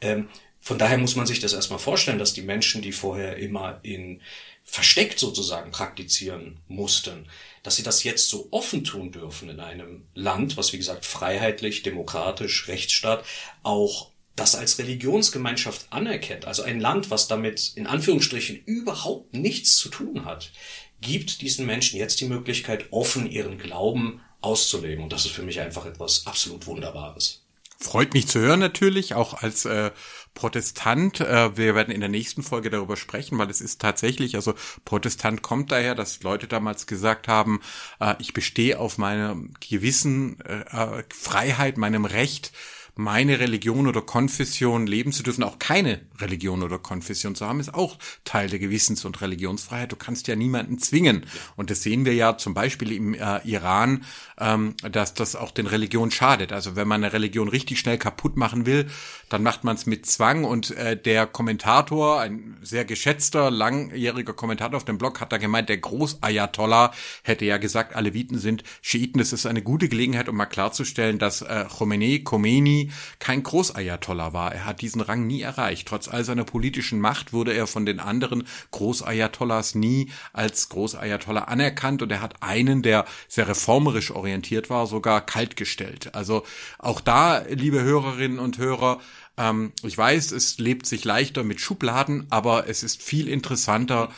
Ähm, 0.00 0.28
von 0.62 0.78
daher 0.78 0.96
muss 0.96 1.16
man 1.16 1.26
sich 1.26 1.40
das 1.40 1.54
erstmal 1.54 1.80
vorstellen, 1.80 2.20
dass 2.20 2.34
die 2.34 2.42
Menschen, 2.42 2.82
die 2.82 2.92
vorher 2.92 3.36
immer 3.36 3.80
in 3.82 4.22
versteckt 4.64 5.18
sozusagen 5.18 5.72
praktizieren 5.72 6.60
mussten, 6.68 7.26
dass 7.64 7.74
sie 7.74 7.82
das 7.82 8.04
jetzt 8.04 8.28
so 8.28 8.46
offen 8.52 8.84
tun 8.84 9.10
dürfen 9.10 9.48
in 9.48 9.58
einem 9.58 10.04
Land, 10.14 10.56
was 10.56 10.72
wie 10.72 10.78
gesagt 10.78 11.04
freiheitlich, 11.04 11.82
demokratisch, 11.82 12.68
Rechtsstaat, 12.68 13.24
auch 13.64 14.10
das 14.36 14.54
als 14.54 14.78
Religionsgemeinschaft 14.78 15.86
anerkennt, 15.90 16.44
also 16.44 16.62
ein 16.62 16.78
Land, 16.78 17.10
was 17.10 17.26
damit 17.26 17.72
in 17.74 17.88
Anführungsstrichen 17.88 18.62
überhaupt 18.64 19.34
nichts 19.34 19.76
zu 19.76 19.88
tun 19.88 20.24
hat, 20.24 20.52
gibt 21.00 21.42
diesen 21.42 21.66
Menschen 21.66 21.98
jetzt 21.98 22.20
die 22.20 22.28
Möglichkeit, 22.28 22.86
offen 22.92 23.28
ihren 23.28 23.58
Glauben 23.58 24.20
auszuleben. 24.40 25.02
Und 25.02 25.12
das 25.12 25.26
ist 25.26 25.32
für 25.32 25.42
mich 25.42 25.58
einfach 25.58 25.86
etwas 25.86 26.26
absolut 26.26 26.66
Wunderbares. 26.66 27.42
Freut 27.78 28.14
mich 28.14 28.28
zu 28.28 28.38
hören 28.38 28.60
natürlich, 28.60 29.14
auch 29.14 29.34
als 29.34 29.64
äh, 29.64 29.90
Protestant. 30.34 31.20
Äh, 31.20 31.56
wir 31.56 31.74
werden 31.74 31.92
in 31.92 32.00
der 32.00 32.08
nächsten 32.08 32.42
Folge 32.42 32.70
darüber 32.70 32.96
sprechen, 32.96 33.38
weil 33.38 33.50
es 33.50 33.60
ist 33.60 33.80
tatsächlich, 33.80 34.34
also 34.36 34.54
Protestant 34.84 35.42
kommt 35.42 35.72
daher, 35.72 35.94
dass 35.94 36.22
Leute 36.22 36.48
damals 36.48 36.86
gesagt 36.86 37.28
haben, 37.28 37.60
äh, 38.00 38.14
ich 38.18 38.32
bestehe 38.32 38.78
auf 38.78 38.98
meiner 38.98 39.36
gewissen 39.60 40.40
äh, 40.40 41.02
Freiheit, 41.10 41.76
meinem 41.76 42.04
Recht, 42.04 42.52
meine 42.94 43.40
Religion 43.40 43.86
oder 43.86 44.02
Konfession 44.02 44.86
leben 44.86 45.12
zu 45.12 45.22
dürfen, 45.22 45.42
auch 45.44 45.58
keine 45.58 46.02
Religion 46.20 46.62
oder 46.62 46.78
Konfession 46.78 47.34
zu 47.34 47.46
haben, 47.46 47.58
ist 47.58 47.72
auch 47.72 47.98
Teil 48.24 48.50
der 48.50 48.58
Gewissens- 48.58 49.06
und 49.06 49.20
Religionsfreiheit. 49.22 49.92
Du 49.92 49.96
kannst 49.96 50.28
ja 50.28 50.36
niemanden 50.36 50.78
zwingen. 50.78 51.24
Und 51.56 51.70
das 51.70 51.82
sehen 51.82 52.04
wir 52.04 52.14
ja 52.14 52.36
zum 52.36 52.52
Beispiel 52.52 52.92
im 52.92 53.14
äh, 53.14 53.40
Iran, 53.44 54.04
ähm, 54.38 54.74
dass 54.90 55.14
das 55.14 55.36
auch 55.36 55.52
den 55.52 55.66
Religionen 55.66 56.10
schadet. 56.10 56.52
Also 56.52 56.76
wenn 56.76 56.86
man 56.86 57.02
eine 57.02 57.14
Religion 57.14 57.48
richtig 57.48 57.78
schnell 57.78 57.96
kaputt 57.96 58.36
machen 58.36 58.66
will, 58.66 58.90
dann 59.30 59.42
macht 59.42 59.64
man 59.64 59.76
es 59.76 59.86
mit 59.86 60.04
Zwang. 60.04 60.44
Und 60.44 60.72
äh, 60.72 60.94
der 61.00 61.26
Kommentator, 61.26 62.20
ein 62.20 62.58
sehr 62.60 62.84
geschätzter, 62.84 63.50
langjähriger 63.50 64.34
Kommentator 64.34 64.76
auf 64.76 64.84
dem 64.84 64.98
Blog, 64.98 65.20
hat 65.20 65.32
da 65.32 65.38
gemeint, 65.38 65.70
der 65.70 65.78
Groß-Ayatollah 65.78 66.92
hätte 67.22 67.46
ja 67.46 67.56
gesagt, 67.56 67.96
Aleviten 67.96 68.38
sind 68.38 68.64
Schiiten. 68.82 69.18
Das 69.18 69.32
ist 69.32 69.46
eine 69.46 69.62
gute 69.62 69.88
Gelegenheit, 69.88 70.28
um 70.28 70.36
mal 70.36 70.44
klarzustellen, 70.44 71.18
dass 71.18 71.40
äh, 71.40 71.64
Khomeini, 71.70 72.22
Khomeini 72.22 72.81
kein 73.18 73.42
Großayatollah 73.42 74.32
war. 74.32 74.52
Er 74.52 74.64
hat 74.64 74.80
diesen 74.80 75.00
Rang 75.00 75.26
nie 75.26 75.42
erreicht. 75.42 75.86
Trotz 75.88 76.08
all 76.08 76.24
seiner 76.24 76.44
politischen 76.44 77.00
Macht 77.00 77.32
wurde 77.32 77.52
er 77.52 77.66
von 77.66 77.86
den 77.86 78.00
anderen 78.00 78.44
Großayatollahs 78.70 79.74
nie 79.74 80.10
als 80.32 80.68
Großayatollah 80.68 81.44
anerkannt 81.44 82.02
und 82.02 82.10
er 82.10 82.22
hat 82.22 82.42
einen, 82.42 82.82
der 82.82 83.04
sehr 83.28 83.48
reformerisch 83.48 84.10
orientiert 84.10 84.70
war, 84.70 84.86
sogar 84.86 85.24
kaltgestellt. 85.24 86.14
Also 86.14 86.44
auch 86.78 87.00
da, 87.00 87.38
liebe 87.48 87.82
Hörerinnen 87.82 88.38
und 88.38 88.58
Hörer, 88.58 89.00
ähm, 89.36 89.72
ich 89.82 89.96
weiß, 89.96 90.32
es 90.32 90.58
lebt 90.58 90.86
sich 90.86 91.04
leichter 91.04 91.44
mit 91.44 91.60
Schubladen, 91.60 92.26
aber 92.30 92.68
es 92.68 92.82
ist 92.82 93.02
viel 93.02 93.28
interessanter, 93.28 94.10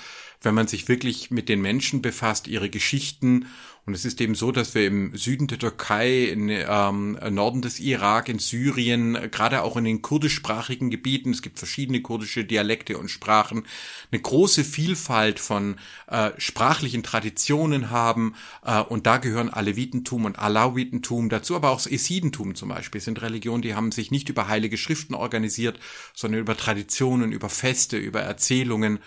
wenn 0.43 0.55
man 0.55 0.67
sich 0.67 0.89
wirklich 0.89 1.31
mit 1.31 1.49
den 1.49 1.61
Menschen 1.61 2.03
befasst, 2.03 2.47
ihre 2.49 2.69
Geschichten 2.69 3.47
und 3.87 3.93
es 3.93 4.07
ist 4.07 4.19
eben 4.23 4.35
so, 4.35 4.51
dass 4.51 4.75
wir 4.75 4.87
im 4.87 5.15
Süden 5.15 5.47
der 5.47 5.59
Türkei, 5.59 6.25
im 6.25 6.49
ähm, 6.49 7.19
Norden 7.31 7.61
des 7.61 7.81
Irak, 7.81 8.31
in 8.31 8.39
Syrien, 8.39 9.31
gerade 9.31 9.63
auch 9.63 9.77
in 9.77 9.85
den 9.85 10.01
kurdischsprachigen 10.01 10.89
Gebieten, 10.89 11.33
es 11.33 11.43
gibt 11.43 11.59
verschiedene 11.59 12.01
kurdische 12.01 12.47
Dialekte 12.47 12.97
und 12.97 13.11
Sprachen, 13.11 13.67
eine 14.11 14.23
große 14.23 14.65
Vielfalt 14.65 15.39
von 15.39 15.77
äh, 16.07 16.31
sprachlichen 16.39 17.03
Traditionen 17.03 17.91
haben. 17.91 18.37
Äh, 18.65 18.81
und 18.81 19.07
da 19.07 19.19
gehören 19.19 19.51
Alevitentum 19.51 20.25
und 20.25 20.39
Alawitentum 20.39 21.29
dazu, 21.29 21.55
aber 21.55 21.69
auch 21.69 21.83
das 21.83 21.93
Esidentum 21.93 22.55
zum 22.55 22.71
Beispiel 22.71 23.03
sind 23.03 23.21
Religionen, 23.21 23.61
die 23.61 23.75
haben 23.75 23.93
sich 23.93 24.11
nicht 24.11 24.31
über 24.31 24.49
heilige 24.49 24.79
Schriften 24.79 25.15
organisiert, 25.15 25.79
sondern 26.15 26.41
über 26.41 26.57
Traditionen, 26.57 27.33
über 27.33 27.51
Feste, 27.51 27.99
über 27.99 28.23
Erzählungen. 28.23 29.01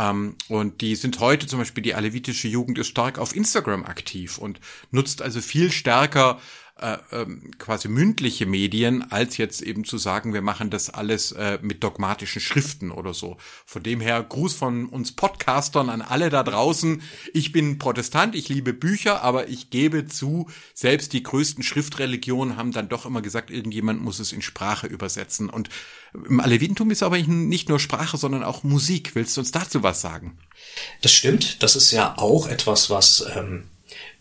Ähm, 0.00 0.36
und 0.48 0.80
die 0.80 0.96
sind 0.96 1.20
heute 1.20 1.46
zum 1.46 1.58
Beispiel, 1.58 1.82
die 1.82 1.94
alevitische 1.94 2.48
Jugend 2.48 2.78
ist 2.78 2.88
stark 2.88 3.18
auf 3.18 3.36
Instagram 3.36 3.84
aktiv 3.84 4.38
und 4.38 4.60
nutzt 4.90 5.20
also 5.20 5.40
viel 5.40 5.70
stärker 5.70 6.40
äh, 6.80 6.98
ähm, 7.12 7.50
quasi 7.58 7.88
mündliche 7.88 8.46
Medien, 8.46 9.10
als 9.10 9.36
jetzt 9.36 9.62
eben 9.62 9.84
zu 9.84 9.98
sagen, 9.98 10.34
wir 10.34 10.42
machen 10.42 10.70
das 10.70 10.90
alles 10.90 11.32
äh, 11.32 11.58
mit 11.62 11.82
dogmatischen 11.84 12.40
Schriften 12.40 12.90
oder 12.90 13.14
so. 13.14 13.36
Von 13.66 13.82
dem 13.82 14.00
her 14.00 14.22
Gruß 14.22 14.54
von 14.54 14.86
uns 14.86 15.12
Podcastern 15.12 15.90
an 15.90 16.02
alle 16.02 16.30
da 16.30 16.42
draußen. 16.42 17.02
Ich 17.34 17.52
bin 17.52 17.78
Protestant, 17.78 18.34
ich 18.34 18.48
liebe 18.48 18.72
Bücher, 18.72 19.22
aber 19.22 19.48
ich 19.48 19.70
gebe 19.70 20.06
zu, 20.06 20.48
selbst 20.74 21.12
die 21.12 21.22
größten 21.22 21.62
Schriftreligionen 21.62 22.56
haben 22.56 22.72
dann 22.72 22.88
doch 22.88 23.06
immer 23.06 23.22
gesagt, 23.22 23.50
irgendjemand 23.50 24.02
muss 24.02 24.18
es 24.18 24.32
in 24.32 24.42
Sprache 24.42 24.86
übersetzen. 24.86 25.50
Und 25.50 25.68
im 26.12 26.40
Alevitentum 26.40 26.90
ist 26.90 27.02
aber 27.02 27.18
nicht 27.18 27.68
nur 27.68 27.78
Sprache, 27.78 28.16
sondern 28.16 28.42
auch 28.42 28.62
Musik. 28.62 29.14
Willst 29.14 29.36
du 29.36 29.40
uns 29.40 29.52
dazu 29.52 29.82
was 29.82 30.00
sagen? 30.00 30.38
Das 31.02 31.12
stimmt. 31.12 31.62
Das 31.62 31.76
ist 31.76 31.90
ja 31.90 32.16
auch 32.18 32.48
etwas, 32.48 32.90
was 32.90 33.24
ähm, 33.34 33.64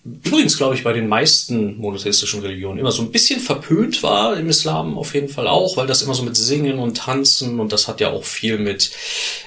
übrigens, 0.05 0.57
glaube 0.57 0.75
ich, 0.75 0.83
bei 0.83 0.93
den 0.93 1.07
meisten 1.07 1.77
monotheistischen 1.77 2.39
Religionen 2.39 2.79
immer 2.79 2.91
so 2.91 3.01
ein 3.01 3.11
bisschen 3.11 3.39
verpönt 3.39 4.01
war, 4.01 4.37
im 4.37 4.49
Islam 4.49 4.97
auf 4.97 5.13
jeden 5.13 5.27
Fall 5.27 5.47
auch, 5.47 5.75
weil 5.75 5.87
das 5.87 6.01
immer 6.01 6.13
so 6.13 6.23
mit 6.23 6.37
Singen 6.37 6.79
und 6.79 6.97
Tanzen 6.97 7.59
und 7.59 7.73
das 7.73 7.87
hat 7.87 7.99
ja 7.99 8.09
auch 8.11 8.23
viel 8.23 8.57
mit, 8.57 8.91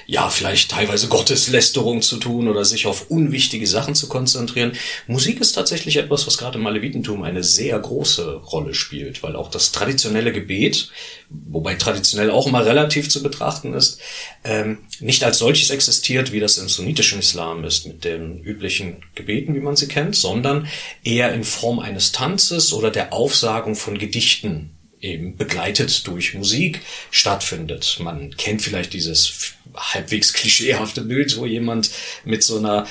ja, 0.05 0.29
vielleicht 0.29 0.71
teilweise 0.71 1.07
Gotteslästerung 1.07 2.03
zu 2.03 2.17
tun 2.17 2.47
oder 2.47 2.65
sich 2.65 2.85
auf 2.85 3.09
unwichtige 3.09 3.65
Sachen 3.65 3.95
zu 3.95 4.07
konzentrieren. 4.07 4.73
Musik 5.07 5.41
ist 5.41 5.53
tatsächlich 5.53 5.97
etwas, 5.97 6.27
was 6.27 6.37
gerade 6.37 6.59
im 6.59 6.67
Alevitentum 6.67 7.23
eine 7.23 7.43
sehr 7.43 7.77
große 7.79 8.35
Rolle 8.35 8.75
spielt, 8.75 9.23
weil 9.23 9.35
auch 9.35 9.49
das 9.49 9.71
traditionelle 9.71 10.31
Gebet, 10.31 10.89
wobei 11.45 11.75
traditionell 11.75 12.31
auch 12.31 12.47
immer 12.47 12.65
relativ 12.65 13.09
zu 13.09 13.23
betrachten 13.23 13.73
ist, 13.73 13.99
ähm, 14.43 14.79
nicht 14.99 15.23
als 15.23 15.39
solches 15.39 15.69
existiert, 15.69 16.31
wie 16.31 16.39
das 16.39 16.57
im 16.57 16.69
sunnitischen 16.69 17.19
Islam 17.19 17.63
ist, 17.63 17.85
mit 17.85 18.03
den 18.03 18.41
üblichen 18.43 19.03
Gebeten, 19.15 19.55
wie 19.55 19.59
man 19.59 19.75
sie 19.75 19.87
kennt, 19.87 20.15
sondern 20.15 20.67
eher 21.03 21.33
in 21.33 21.43
Form 21.43 21.79
eines 21.79 22.11
Tanzes 22.11 22.73
oder 22.73 22.91
der 22.91 23.13
Aufsagung 23.13 23.75
von 23.75 23.97
Gedichten 23.97 24.71
eben 25.01 25.35
begleitet 25.35 26.07
durch 26.07 26.33
Musik 26.33 26.81
stattfindet. 27.11 27.97
Man 27.99 28.35
kennt 28.37 28.61
vielleicht 28.61 28.93
dieses 28.93 29.53
halbwegs 29.75 30.33
klischeehafte 30.33 31.01
Bild, 31.01 31.37
wo 31.37 31.45
jemand 31.45 31.91
mit 32.23 32.41
so 32.41 32.57
einer 32.57 32.87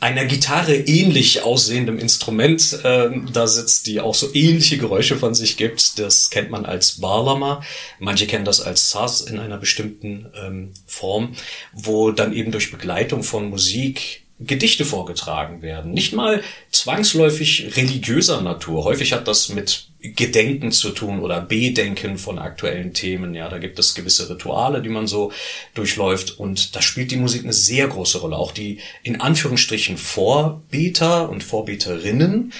einer 0.00 0.24
Gitarre 0.24 0.74
ähnlich 0.74 1.42
aussehendem 1.42 1.98
Instrument 1.98 2.80
äh, 2.84 3.10
da 3.32 3.46
sitzt, 3.46 3.86
die 3.86 4.00
auch 4.00 4.14
so 4.14 4.34
ähnliche 4.34 4.78
Geräusche 4.78 5.16
von 5.16 5.34
sich 5.34 5.56
gibt. 5.56 5.98
Das 5.98 6.30
kennt 6.30 6.50
man 6.50 6.64
als 6.66 7.00
Barlama. 7.00 7.62
Manche 7.98 8.26
kennen 8.26 8.44
das 8.44 8.60
als 8.60 8.90
Saz 8.90 9.20
in 9.20 9.38
einer 9.38 9.58
bestimmten 9.58 10.26
ähm, 10.34 10.72
Form, 10.86 11.34
wo 11.72 12.10
dann 12.10 12.32
eben 12.32 12.52
durch 12.52 12.70
Begleitung 12.70 13.22
von 13.22 13.50
Musik 13.50 14.23
Gedichte 14.40 14.84
vorgetragen 14.84 15.62
werden. 15.62 15.92
Nicht 15.92 16.12
mal 16.12 16.42
zwangsläufig 16.70 17.76
religiöser 17.76 18.40
Natur. 18.40 18.84
Häufig 18.84 19.12
hat 19.12 19.28
das 19.28 19.48
mit 19.48 19.88
Gedenken 20.00 20.72
zu 20.72 20.90
tun 20.90 21.20
oder 21.20 21.40
Bedenken 21.40 22.18
von 22.18 22.38
aktuellen 22.38 22.92
Themen. 22.92 23.34
Ja, 23.34 23.48
da 23.48 23.58
gibt 23.58 23.78
es 23.78 23.94
gewisse 23.94 24.28
Rituale, 24.28 24.82
die 24.82 24.88
man 24.88 25.06
so 25.06 25.32
durchläuft 25.74 26.38
und 26.38 26.74
da 26.74 26.82
spielt 26.82 27.12
die 27.12 27.16
Musik 27.16 27.44
eine 27.44 27.52
sehr 27.52 27.86
große 27.86 28.18
Rolle. 28.18 28.36
Auch 28.36 28.52
die 28.52 28.80
in 29.02 29.20
Anführungsstrichen 29.20 29.96
Vorbeter 29.96 31.28
und 31.28 31.44
Vorbeterinnen. 31.44 32.52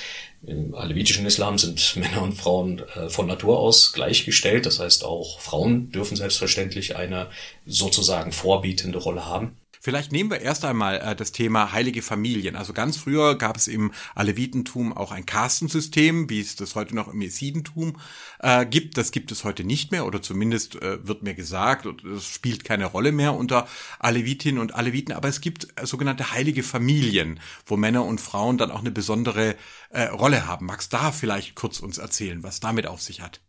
Im 0.46 0.74
alevitischen 0.74 1.26
Islam 1.26 1.58
sind 1.58 1.96
Männer 1.96 2.22
und 2.22 2.34
Frauen 2.34 2.82
äh, 2.94 3.08
von 3.08 3.26
Natur 3.26 3.58
aus 3.58 3.92
gleichgestellt. 3.92 4.64
Das 4.64 4.78
heißt, 4.78 5.04
auch 5.04 5.40
Frauen 5.40 5.90
dürfen 5.90 6.16
selbstverständlich 6.16 6.96
eine 6.96 7.28
sozusagen 7.66 8.30
vorbietende 8.30 8.98
Rolle 8.98 9.26
haben. 9.26 9.56
Vielleicht 9.84 10.12
nehmen 10.12 10.30
wir 10.30 10.40
erst 10.40 10.64
einmal 10.64 10.96
äh, 10.96 11.14
das 11.14 11.30
Thema 11.30 11.72
heilige 11.72 12.00
Familien. 12.00 12.56
Also 12.56 12.72
ganz 12.72 12.96
früher 12.96 13.36
gab 13.36 13.58
es 13.58 13.68
im 13.68 13.92
Alevitentum 14.14 14.94
auch 14.94 15.12
ein 15.12 15.26
Kastensystem, 15.26 16.30
wie 16.30 16.40
es 16.40 16.56
das 16.56 16.74
heute 16.74 16.96
noch 16.96 17.08
im 17.08 17.20
Jesidentum 17.20 17.98
äh, 18.38 18.64
gibt. 18.64 18.96
Das 18.96 19.10
gibt 19.10 19.30
es 19.30 19.44
heute 19.44 19.62
nicht 19.62 19.92
mehr 19.92 20.06
oder 20.06 20.22
zumindest 20.22 20.76
äh, 20.76 21.06
wird 21.06 21.22
mir 21.22 21.34
gesagt, 21.34 21.86
das 22.02 22.24
spielt 22.24 22.64
keine 22.64 22.86
Rolle 22.86 23.12
mehr 23.12 23.34
unter 23.34 23.68
Alevitinnen 23.98 24.58
und 24.58 24.74
Aleviten. 24.74 25.12
Aber 25.12 25.28
es 25.28 25.42
gibt 25.42 25.68
äh, 25.78 25.84
sogenannte 25.84 26.32
heilige 26.32 26.62
Familien, 26.62 27.38
wo 27.66 27.76
Männer 27.76 28.06
und 28.06 28.22
Frauen 28.22 28.56
dann 28.56 28.70
auch 28.70 28.80
eine 28.80 28.90
besondere 28.90 29.54
äh, 29.90 30.04
Rolle 30.04 30.46
haben. 30.46 30.64
Magst 30.64 30.94
da 30.94 31.12
vielleicht 31.12 31.56
kurz 31.56 31.80
uns 31.80 31.98
erzählen, 31.98 32.42
was 32.42 32.58
damit 32.58 32.86
auf 32.86 33.02
sich 33.02 33.20
hat? 33.20 33.43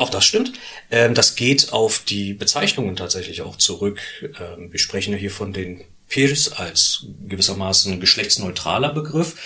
Auch 0.00 0.08
das 0.08 0.24
stimmt. 0.24 0.52
Ähm, 0.90 1.12
das 1.12 1.36
geht 1.36 1.74
auf 1.74 1.98
die 1.98 2.32
Bezeichnungen 2.32 2.96
tatsächlich 2.96 3.42
auch 3.42 3.56
zurück. 3.56 4.00
Ähm, 4.22 4.72
wir 4.72 4.78
sprechen 4.78 5.12
ja 5.12 5.18
hier 5.18 5.30
von 5.30 5.52
den 5.52 5.84
Pirs 6.08 6.52
als 6.52 7.06
gewissermaßen 7.28 8.00
geschlechtsneutraler 8.00 8.94
Begriff. 8.94 9.36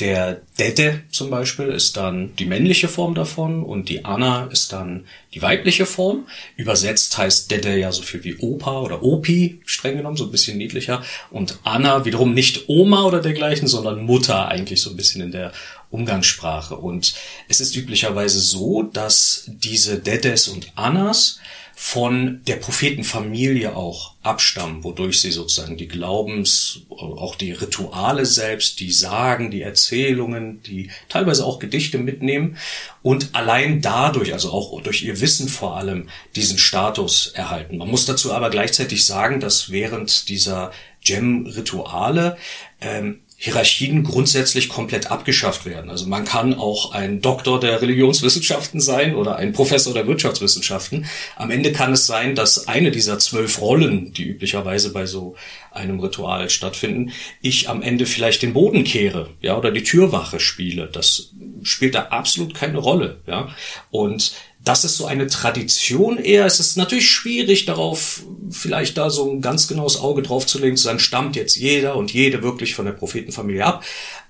Der 0.00 0.42
Dede 0.58 1.00
zum 1.10 1.30
Beispiel 1.30 1.68
ist 1.68 1.96
dann 1.96 2.36
die 2.36 2.44
männliche 2.44 2.88
Form 2.88 3.14
davon 3.14 3.62
und 3.62 3.88
die 3.88 4.04
Anna 4.04 4.48
ist 4.52 4.74
dann 4.74 5.06
die 5.32 5.40
weibliche 5.40 5.86
Form. 5.86 6.26
Übersetzt 6.56 7.16
heißt 7.16 7.50
Dede 7.50 7.78
ja 7.78 7.90
so 7.90 8.02
viel 8.02 8.22
wie 8.22 8.36
Opa 8.36 8.82
oder 8.82 9.02
Opi, 9.02 9.62
streng 9.64 9.96
genommen, 9.96 10.18
so 10.18 10.24
ein 10.24 10.30
bisschen 10.30 10.58
niedlicher. 10.58 11.02
Und 11.30 11.58
Anna 11.64 12.04
wiederum 12.04 12.34
nicht 12.34 12.68
Oma 12.68 13.04
oder 13.04 13.22
dergleichen, 13.22 13.66
sondern 13.66 14.04
Mutter 14.04 14.48
eigentlich 14.48 14.82
so 14.82 14.90
ein 14.90 14.96
bisschen 14.96 15.22
in 15.22 15.32
der 15.32 15.52
Umgangssprache. 15.92 16.76
Und 16.76 17.14
es 17.48 17.60
ist 17.60 17.76
üblicherweise 17.76 18.40
so, 18.40 18.82
dass 18.82 19.44
diese 19.46 19.98
Dedes 19.98 20.48
und 20.48 20.72
Annas 20.74 21.38
von 21.74 22.42
der 22.46 22.56
Prophetenfamilie 22.56 23.74
auch 23.74 24.14
abstammen, 24.22 24.84
wodurch 24.84 25.20
sie 25.20 25.32
sozusagen 25.32 25.76
die 25.76 25.88
Glaubens, 25.88 26.82
auch 26.90 27.34
die 27.34 27.50
Rituale 27.50 28.24
selbst, 28.24 28.78
die 28.78 28.92
Sagen, 28.92 29.50
die 29.50 29.62
Erzählungen, 29.62 30.62
die 30.62 30.90
teilweise 31.08 31.44
auch 31.44 31.58
Gedichte 31.58 31.98
mitnehmen 31.98 32.56
und 33.02 33.34
allein 33.34 33.80
dadurch, 33.80 34.32
also 34.32 34.52
auch 34.52 34.80
durch 34.82 35.02
ihr 35.02 35.20
Wissen 35.20 35.48
vor 35.48 35.76
allem, 35.76 36.08
diesen 36.36 36.58
Status 36.58 37.32
erhalten. 37.34 37.78
Man 37.78 37.88
muss 37.88 38.06
dazu 38.06 38.32
aber 38.32 38.50
gleichzeitig 38.50 39.04
sagen, 39.04 39.40
dass 39.40 39.70
während 39.70 40.28
dieser 40.28 40.70
Gem-Rituale 41.00 42.36
ähm, 42.80 43.22
Hierarchien 43.44 44.04
grundsätzlich 44.04 44.68
komplett 44.68 45.10
abgeschafft 45.10 45.66
werden. 45.66 45.90
Also 45.90 46.06
man 46.06 46.24
kann 46.24 46.54
auch 46.54 46.92
ein 46.92 47.20
Doktor 47.20 47.58
der 47.58 47.82
Religionswissenschaften 47.82 48.80
sein 48.80 49.16
oder 49.16 49.34
ein 49.34 49.52
Professor 49.52 49.92
der 49.92 50.06
Wirtschaftswissenschaften. 50.06 51.06
Am 51.34 51.50
Ende 51.50 51.72
kann 51.72 51.92
es 51.92 52.06
sein, 52.06 52.36
dass 52.36 52.68
eine 52.68 52.92
dieser 52.92 53.18
zwölf 53.18 53.60
Rollen, 53.60 54.12
die 54.12 54.28
üblicherweise 54.28 54.92
bei 54.92 55.06
so 55.06 55.34
einem 55.72 55.98
Ritual 55.98 56.50
stattfinden, 56.50 57.10
ich 57.40 57.68
am 57.68 57.82
Ende 57.82 58.06
vielleicht 58.06 58.42
den 58.42 58.52
Boden 58.52 58.84
kehre, 58.84 59.30
ja, 59.40 59.58
oder 59.58 59.72
die 59.72 59.82
Türwache 59.82 60.38
spiele. 60.38 60.86
Das 60.86 61.32
spielt 61.64 61.96
da 61.96 62.02
absolut 62.10 62.54
keine 62.54 62.78
Rolle, 62.78 63.22
ja. 63.26 63.48
Und 63.90 64.34
das 64.64 64.84
ist 64.84 64.96
so 64.96 65.06
eine 65.06 65.26
Tradition 65.26 66.18
eher. 66.18 66.46
Es 66.46 66.60
ist 66.60 66.76
natürlich 66.76 67.10
schwierig, 67.10 67.64
darauf 67.64 68.22
vielleicht 68.50 68.96
da 68.96 69.10
so 69.10 69.30
ein 69.30 69.40
ganz 69.40 69.66
genaues 69.66 69.98
Auge 69.98 70.22
drauf 70.22 70.46
zu 70.46 70.58
legen, 70.58 70.76
zu 70.76 70.84
sagen, 70.84 71.00
stammt 71.00 71.36
jetzt 71.36 71.56
jeder 71.56 71.96
und 71.96 72.12
jede 72.12 72.42
wirklich 72.42 72.74
von 72.74 72.84
der 72.84 72.92
Prophetenfamilie 72.92 73.64
ab. 73.64 73.84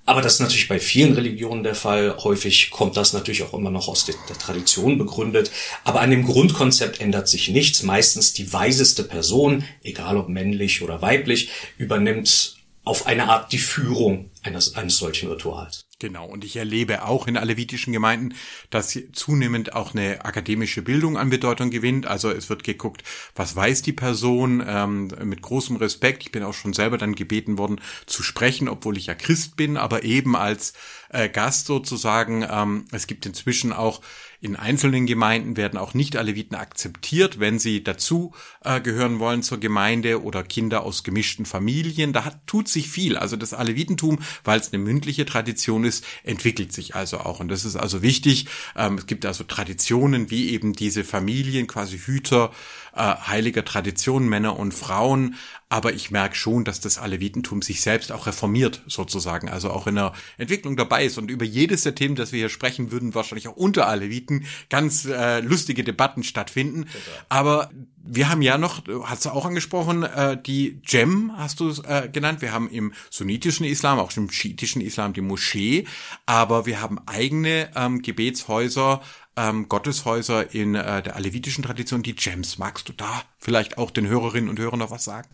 Aber 0.04 0.20
das 0.20 0.34
ist 0.34 0.40
natürlich 0.40 0.68
bei 0.68 0.80
vielen 0.80 1.12
Religionen 1.12 1.62
der 1.62 1.74
Fall. 1.74 2.16
Häufig 2.24 2.70
kommt 2.70 2.96
das 2.96 3.12
natürlich 3.12 3.42
auch 3.42 3.54
immer 3.54 3.70
noch 3.70 3.88
aus 3.88 4.04
der, 4.04 4.14
Tradition 4.38 4.98
begründet. 4.98 5.50
Aber 5.84 6.00
an 6.00 6.10
dem 6.10 6.24
Grundkonzept 6.24 7.00
ändert 7.00 7.28
sich 7.28 7.50
nichts. 7.50 7.82
Meistens 7.82 8.32
die 8.32 8.52
weiseste 8.52 9.04
Person, 9.04 9.64
egal 9.84 10.16
ob 10.16 10.28
männlich 10.28 10.82
oder 10.82 11.02
weiblich, 11.02 11.50
übernimmt 11.78 12.56
auf 12.84 13.06
eine 13.06 13.28
Art 13.28 13.52
die 13.52 13.58
Führung 13.58 14.30
eines, 14.42 14.74
eines 14.74 14.96
solchen 14.96 15.28
Rituals. 15.28 15.84
Genau, 16.02 16.26
und 16.26 16.42
ich 16.42 16.56
erlebe 16.56 17.04
auch 17.04 17.28
in 17.28 17.37
alevitischen 17.37 17.92
Gemeinden, 17.92 18.35
dass 18.71 18.99
zunehmend 19.12 19.75
auch 19.75 19.94
eine 19.94 20.25
akademische 20.25 20.82
Bildung 20.82 21.16
an 21.16 21.30
Bedeutung 21.30 21.71
gewinnt. 21.71 22.09
Also 22.09 22.28
es 22.32 22.50
wird 22.50 22.64
geguckt, 22.64 23.04
was 23.37 23.54
weiß 23.54 23.82
die 23.82 23.92
Person 23.92 24.64
ähm, 24.66 25.12
mit 25.23 25.42
großem 25.42 25.76
Respekt. 25.76 26.25
Ich 26.25 26.32
bin 26.32 26.42
auch 26.42 26.54
schon 26.54 26.73
selber 26.73 26.99
dann 26.99 27.14
gebeten 27.14 27.56
worden 27.56 27.80
zu 28.06 28.25
sprechen, 28.25 28.68
obwohl 28.68 28.97
ich 28.97 29.06
ja 29.06 29.14
Christ 29.14 29.54
bin, 29.54 29.76
aber 29.76 30.02
eben 30.02 30.35
als 30.35 30.73
äh, 31.11 31.28
Gast 31.28 31.66
sozusagen. 31.66 32.44
Ähm, 32.50 32.87
es 32.90 33.06
gibt 33.06 33.25
inzwischen 33.25 33.73
auch 33.73 34.00
in 34.42 34.56
einzelnen 34.56 35.06
Gemeinden 35.06 35.56
werden 35.56 35.78
auch 35.78 35.94
Nicht-Aleviten 35.94 36.56
akzeptiert, 36.56 37.38
wenn 37.38 37.61
sie 37.61 37.84
dazu 37.84 38.34
äh, 38.64 38.80
gehören 38.80 39.20
wollen 39.20 39.44
zur 39.44 39.61
Gemeinde 39.61 40.20
oder 40.20 40.42
Kinder 40.42 40.82
aus 40.82 41.04
gemischten 41.04 41.46
Familien. 41.46 42.12
Da 42.12 42.25
hat, 42.25 42.44
tut 42.49 42.66
sich 42.66 42.90
viel. 42.90 43.16
Also 43.16 43.37
das 43.37 43.54
Alevitentum, 43.54 44.18
weil 44.42 44.58
es 44.58 44.72
eine 44.72 44.82
mündliche 44.82 45.25
Tradition 45.26 45.84
ist, 45.84 46.04
entwickelt 46.25 46.72
sich 46.72 46.96
also 46.96 47.18
auch. 47.18 47.38
Und 47.38 47.50
das 47.50 47.64
ist 47.64 47.76
also 47.76 48.02
wichtig. 48.02 48.46
Ähm, 48.75 48.99
es 48.99 49.06
gibt 49.06 49.25
also 49.26 49.44
Traditionen 49.44 50.28
wie 50.32 50.50
eben 50.50 50.72
diese 50.72 51.04
Familien, 51.04 51.68
quasi 51.68 52.00
Hüter 52.00 52.50
äh, 52.94 53.00
heiliger 53.00 53.64
Traditionen, 53.64 54.28
Männer 54.28 54.58
und 54.58 54.72
Frauen. 54.72 55.37
Aber 55.68 55.94
ich 55.94 56.11
merke 56.11 56.34
schon, 56.34 56.64
dass 56.64 56.80
das 56.80 56.99
Alevitentum 56.99 57.62
sich 57.62 57.80
selbst 57.80 58.12
auch 58.12 58.26
reformiert, 58.26 58.82
sozusagen, 58.87 59.49
also 59.49 59.70
auch 59.70 59.87
in 59.87 59.94
der 59.94 60.12
Entwicklung 60.37 60.76
dabei 60.76 61.06
ist. 61.06 61.16
Und 61.16 61.30
über 61.30 61.46
jedes 61.46 61.82
der 61.82 61.94
Themen, 61.94 62.14
das 62.14 62.32
wir 62.32 62.40
hier 62.40 62.49
sprechen, 62.50 62.90
würden 62.90 63.14
wahrscheinlich 63.14 63.49
auch 63.49 63.56
unter 63.56 63.88
Aleviten 63.88 64.44
ganz 64.68 65.06
äh, 65.06 65.40
lustige 65.40 65.82
Debatten 65.82 66.25
stattfinden. 66.25 66.84
Total. 66.84 67.26
Aber 67.30 67.70
wir 68.04 68.28
haben 68.28 68.42
ja 68.42 68.58
noch, 68.58 68.82
hast 69.04 69.25
du 69.25 69.30
auch 69.30 69.46
angesprochen, 69.46 70.02
äh, 70.02 70.37
die 70.40 70.80
Gem 70.82 71.32
hast 71.37 71.61
du 71.61 71.70
äh, 71.82 72.08
genannt. 72.08 72.42
Wir 72.42 72.52
haben 72.52 72.68
im 72.68 72.92
sunnitischen 73.11 73.64
Islam, 73.64 73.99
auch 73.99 74.14
im 74.16 74.30
schiitischen 74.30 74.82
Islam 74.82 75.12
die 75.12 75.20
Moschee, 75.20 75.87
aber 76.26 76.66
wir 76.66 76.80
haben 76.80 76.99
eigene 77.06 77.70
ähm, 77.76 78.02
Gebetshäuser, 78.02 79.02
ähm, 79.36 79.68
Gotteshäuser 79.68 80.54
in 80.54 80.74
äh, 80.74 81.02
der 81.02 81.16
alevitischen 81.16 81.64
Tradition, 81.64 82.02
die 82.02 82.14
Gems. 82.14 82.58
Magst 82.58 82.88
du 82.88 82.92
da 82.92 83.22
vielleicht 83.38 83.78
auch 83.78 83.90
den 83.90 84.06
Hörerinnen 84.06 84.50
und 84.50 84.58
Hörern 84.58 84.78
noch 84.78 84.90
was 84.90 85.04
sagen? 85.04 85.28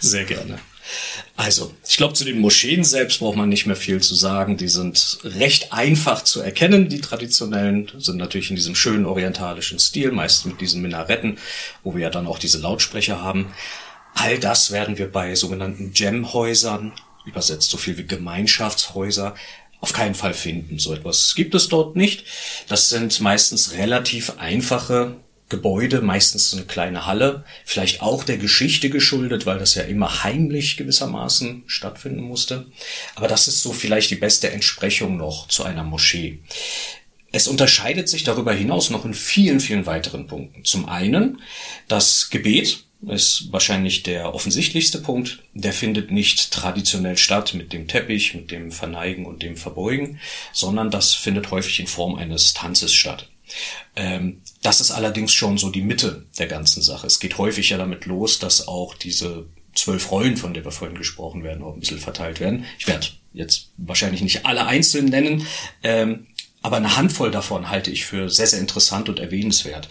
Sehr 0.00 0.24
gerne. 0.24 0.58
Also, 1.36 1.72
ich 1.86 1.96
glaube, 1.96 2.14
zu 2.14 2.24
den 2.24 2.40
Moscheen 2.40 2.82
selbst 2.82 3.20
braucht 3.20 3.36
man 3.36 3.48
nicht 3.48 3.66
mehr 3.66 3.76
viel 3.76 4.00
zu 4.00 4.14
sagen. 4.14 4.56
Die 4.56 4.68
sind 4.68 5.18
recht 5.22 5.72
einfach 5.72 6.24
zu 6.24 6.40
erkennen. 6.40 6.88
Die 6.88 7.00
traditionellen 7.00 7.90
sind 7.98 8.16
natürlich 8.16 8.50
in 8.50 8.56
diesem 8.56 8.74
schönen 8.74 9.06
orientalischen 9.06 9.78
Stil, 9.78 10.12
meist 10.12 10.46
mit 10.46 10.60
diesen 10.60 10.82
Minaretten, 10.82 11.38
wo 11.82 11.94
wir 11.94 12.02
ja 12.02 12.10
dann 12.10 12.26
auch 12.26 12.38
diese 12.38 12.58
Lautsprecher 12.58 13.22
haben. 13.22 13.52
All 14.14 14.38
das 14.38 14.72
werden 14.72 14.98
wir 14.98 15.10
bei 15.10 15.34
sogenannten 15.34 15.92
Gem-Häusern, 15.92 16.92
übersetzt 17.24 17.70
so 17.70 17.76
viel 17.76 17.96
wie 17.96 18.06
Gemeinschaftshäuser, 18.06 19.34
auf 19.82 19.92
keinen 19.92 20.14
Fall 20.14 20.32
finden. 20.32 20.78
So 20.78 20.94
etwas 20.94 21.34
gibt 21.34 21.54
es 21.54 21.68
dort 21.68 21.96
nicht. 21.96 22.24
Das 22.68 22.88
sind 22.88 23.20
meistens 23.20 23.72
relativ 23.72 24.38
einfache 24.38 25.16
Gebäude, 25.48 26.00
meistens 26.00 26.54
eine 26.54 26.62
kleine 26.62 27.04
Halle, 27.04 27.44
vielleicht 27.66 28.00
auch 28.00 28.24
der 28.24 28.38
Geschichte 28.38 28.88
geschuldet, 28.88 29.44
weil 29.44 29.58
das 29.58 29.74
ja 29.74 29.82
immer 29.82 30.24
heimlich 30.24 30.78
gewissermaßen 30.78 31.64
stattfinden 31.66 32.22
musste. 32.22 32.66
Aber 33.16 33.28
das 33.28 33.48
ist 33.48 33.60
so 33.60 33.72
vielleicht 33.72 34.10
die 34.10 34.16
beste 34.16 34.50
Entsprechung 34.50 35.18
noch 35.18 35.48
zu 35.48 35.64
einer 35.64 35.82
Moschee. 35.82 36.38
Es 37.32 37.48
unterscheidet 37.48 38.08
sich 38.08 38.24
darüber 38.24 38.54
hinaus 38.54 38.88
noch 38.88 39.04
in 39.04 39.14
vielen, 39.14 39.58
vielen 39.58 39.84
weiteren 39.84 40.26
Punkten. 40.26 40.64
Zum 40.64 40.88
einen 40.88 41.42
das 41.88 42.30
Gebet, 42.30 42.84
ist 43.08 43.48
wahrscheinlich 43.50 44.02
der 44.02 44.34
offensichtlichste 44.34 44.98
Punkt. 44.98 45.42
Der 45.54 45.72
findet 45.72 46.10
nicht 46.10 46.52
traditionell 46.52 47.16
statt 47.16 47.54
mit 47.54 47.72
dem 47.72 47.88
Teppich, 47.88 48.34
mit 48.34 48.50
dem 48.50 48.70
Verneigen 48.70 49.26
und 49.26 49.42
dem 49.42 49.56
Verbeugen, 49.56 50.20
sondern 50.52 50.90
das 50.90 51.14
findet 51.14 51.50
häufig 51.50 51.80
in 51.80 51.86
Form 51.86 52.14
eines 52.14 52.54
Tanzes 52.54 52.92
statt. 52.92 53.28
Ähm, 53.96 54.40
das 54.62 54.80
ist 54.80 54.90
allerdings 54.90 55.32
schon 55.32 55.58
so 55.58 55.70
die 55.70 55.82
Mitte 55.82 56.26
der 56.38 56.46
ganzen 56.46 56.82
Sache. 56.82 57.06
Es 57.06 57.20
geht 57.20 57.38
häufig 57.38 57.70
ja 57.70 57.78
damit 57.78 58.06
los, 58.06 58.38
dass 58.38 58.68
auch 58.68 58.94
diese 58.94 59.46
zwölf 59.74 60.10
Rollen, 60.10 60.36
von 60.36 60.54
der 60.54 60.64
wir 60.64 60.70
vorhin 60.70 60.96
gesprochen 60.96 61.42
werden, 61.42 61.62
auch 61.62 61.74
ein 61.74 61.80
bisschen 61.80 61.98
verteilt 61.98 62.40
werden. 62.40 62.66
Ich 62.78 62.86
werde 62.86 63.08
jetzt 63.32 63.70
wahrscheinlich 63.78 64.22
nicht 64.22 64.44
alle 64.46 64.66
einzeln 64.66 65.06
nennen, 65.06 65.46
ähm, 65.82 66.26
aber 66.62 66.76
eine 66.76 66.96
Handvoll 66.96 67.30
davon 67.30 67.68
halte 67.68 67.90
ich 67.90 68.06
für 68.06 68.30
sehr, 68.30 68.46
sehr 68.46 68.60
interessant 68.60 69.08
und 69.08 69.18
erwähnenswert. 69.18 69.88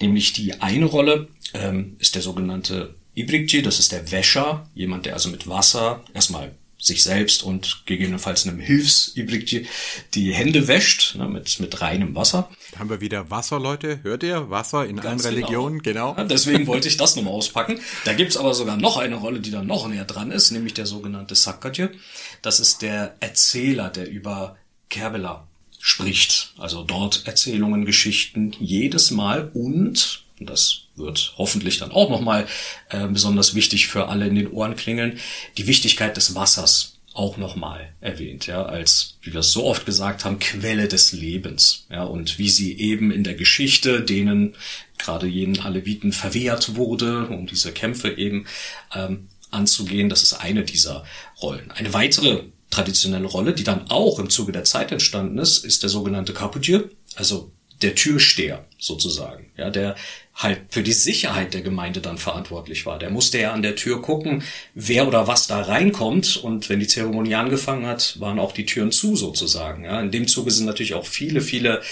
Nämlich 0.00 0.32
die 0.32 0.60
eine 0.60 0.86
Rolle 0.86 1.28
ähm, 1.54 1.96
ist 1.98 2.14
der 2.14 2.22
sogenannte 2.22 2.94
Ibrikji, 3.14 3.62
das 3.62 3.78
ist 3.78 3.92
der 3.92 4.10
Wäscher, 4.10 4.68
jemand, 4.74 5.06
der 5.06 5.14
also 5.14 5.28
mit 5.28 5.46
Wasser 5.46 6.02
erstmal 6.14 6.52
sich 6.82 7.04
selbst 7.04 7.44
und 7.44 7.82
gegebenenfalls 7.86 8.44
einem 8.46 8.58
Hilfs-Ibrikji 8.58 9.68
die 10.14 10.34
Hände 10.34 10.66
wäscht, 10.66 11.14
ne, 11.14 11.28
mit, 11.28 11.60
mit 11.60 11.80
reinem 11.80 12.16
Wasser. 12.16 12.50
Da 12.72 12.80
haben 12.80 12.90
wir 12.90 13.00
wieder 13.00 13.30
Wasser, 13.30 13.60
Leute. 13.60 14.00
Hört 14.02 14.24
ihr? 14.24 14.50
Wasser 14.50 14.84
in 14.86 14.96
Ganz 14.96 15.24
allen 15.24 15.36
genau. 15.36 15.46
Religionen, 15.46 15.82
genau. 15.82 16.16
Ja, 16.16 16.24
deswegen 16.24 16.66
wollte 16.66 16.88
ich 16.88 16.96
das 16.96 17.14
nochmal 17.14 17.34
auspacken. 17.34 17.78
Da 18.04 18.14
gibt's 18.14 18.36
aber 18.36 18.52
sogar 18.52 18.76
noch 18.76 18.96
eine 18.96 19.14
Rolle, 19.14 19.38
die 19.38 19.52
da 19.52 19.62
noch 19.62 19.86
näher 19.86 20.04
dran 20.04 20.32
ist, 20.32 20.50
nämlich 20.50 20.74
der 20.74 20.86
sogenannte 20.86 21.36
Sakkadje. 21.36 21.92
Das 22.42 22.58
ist 22.58 22.82
der 22.82 23.14
Erzähler, 23.20 23.88
der 23.88 24.10
über 24.10 24.56
Kerbela 24.90 25.46
spricht. 25.82 26.54
Also 26.58 26.84
dort 26.84 27.26
Erzählungen, 27.26 27.84
Geschichten 27.84 28.54
jedes 28.60 29.10
Mal 29.10 29.50
und, 29.52 30.22
das 30.38 30.82
wird 30.94 31.34
hoffentlich 31.36 31.78
dann 31.78 31.90
auch 31.90 32.08
nochmal 32.08 32.46
äh, 32.90 33.08
besonders 33.08 33.56
wichtig 33.56 33.88
für 33.88 34.08
alle 34.08 34.28
in 34.28 34.36
den 34.36 34.52
Ohren 34.52 34.76
klingeln, 34.76 35.18
die 35.58 35.66
Wichtigkeit 35.66 36.16
des 36.16 36.36
Wassers 36.36 37.00
auch 37.14 37.36
nochmal 37.36 37.92
erwähnt, 38.00 38.46
ja, 38.46 38.64
als, 38.64 39.18
wie 39.22 39.32
wir 39.32 39.40
es 39.40 39.50
so 39.50 39.64
oft 39.64 39.84
gesagt 39.84 40.24
haben, 40.24 40.38
Quelle 40.38 40.86
des 40.86 41.12
Lebens, 41.12 41.84
ja, 41.90 42.04
und 42.04 42.38
wie 42.38 42.48
sie 42.48 42.78
eben 42.78 43.10
in 43.10 43.24
der 43.24 43.34
Geschichte 43.34 44.00
denen, 44.00 44.54
gerade 44.98 45.26
jenen 45.26 45.60
Aleviten 45.60 46.12
verwehrt 46.12 46.76
wurde, 46.76 47.26
um 47.26 47.46
diese 47.46 47.72
Kämpfe 47.72 48.16
eben 48.16 48.46
ähm, 48.94 49.28
anzugehen, 49.50 50.08
das 50.08 50.22
ist 50.22 50.34
eine 50.34 50.62
dieser 50.62 51.04
Rollen. 51.42 51.70
Eine 51.72 51.92
weitere 51.92 52.44
traditionelle 52.72 53.26
Rolle, 53.26 53.52
die 53.52 53.62
dann 53.62 53.88
auch 53.90 54.18
im 54.18 54.30
Zuge 54.30 54.50
der 54.50 54.64
Zeit 54.64 54.90
entstanden 54.90 55.38
ist, 55.38 55.64
ist 55.64 55.84
der 55.84 55.90
sogenannte 55.90 56.32
Kaputier, 56.32 56.88
also 57.14 57.52
der 57.82 57.94
Türsteher 57.94 58.64
sozusagen, 58.78 59.50
ja, 59.56 59.70
der 59.70 59.96
halt 60.34 60.60
für 60.70 60.82
die 60.82 60.92
Sicherheit 60.92 61.52
der 61.52 61.62
Gemeinde 61.62 62.00
dann 62.00 62.16
verantwortlich 62.16 62.86
war. 62.86 62.98
Der 62.98 63.10
musste 63.10 63.38
ja 63.38 63.52
an 63.52 63.62
der 63.62 63.76
Tür 63.76 64.00
gucken, 64.00 64.42
wer 64.74 65.06
oder 65.06 65.26
was 65.26 65.46
da 65.46 65.60
reinkommt 65.60 66.36
und 66.36 66.68
wenn 66.68 66.80
die 66.80 66.86
Zeremonie 66.86 67.34
angefangen 67.34 67.86
hat, 67.86 68.18
waren 68.20 68.38
auch 68.38 68.52
die 68.52 68.66
Türen 68.66 68.92
zu 68.92 69.16
sozusagen. 69.16 69.84
Ja, 69.84 70.00
in 70.00 70.10
dem 70.10 70.26
Zuge 70.26 70.50
sind 70.50 70.66
natürlich 70.66 70.94
auch 70.94 71.06
viele, 71.06 71.40
viele 71.40 71.82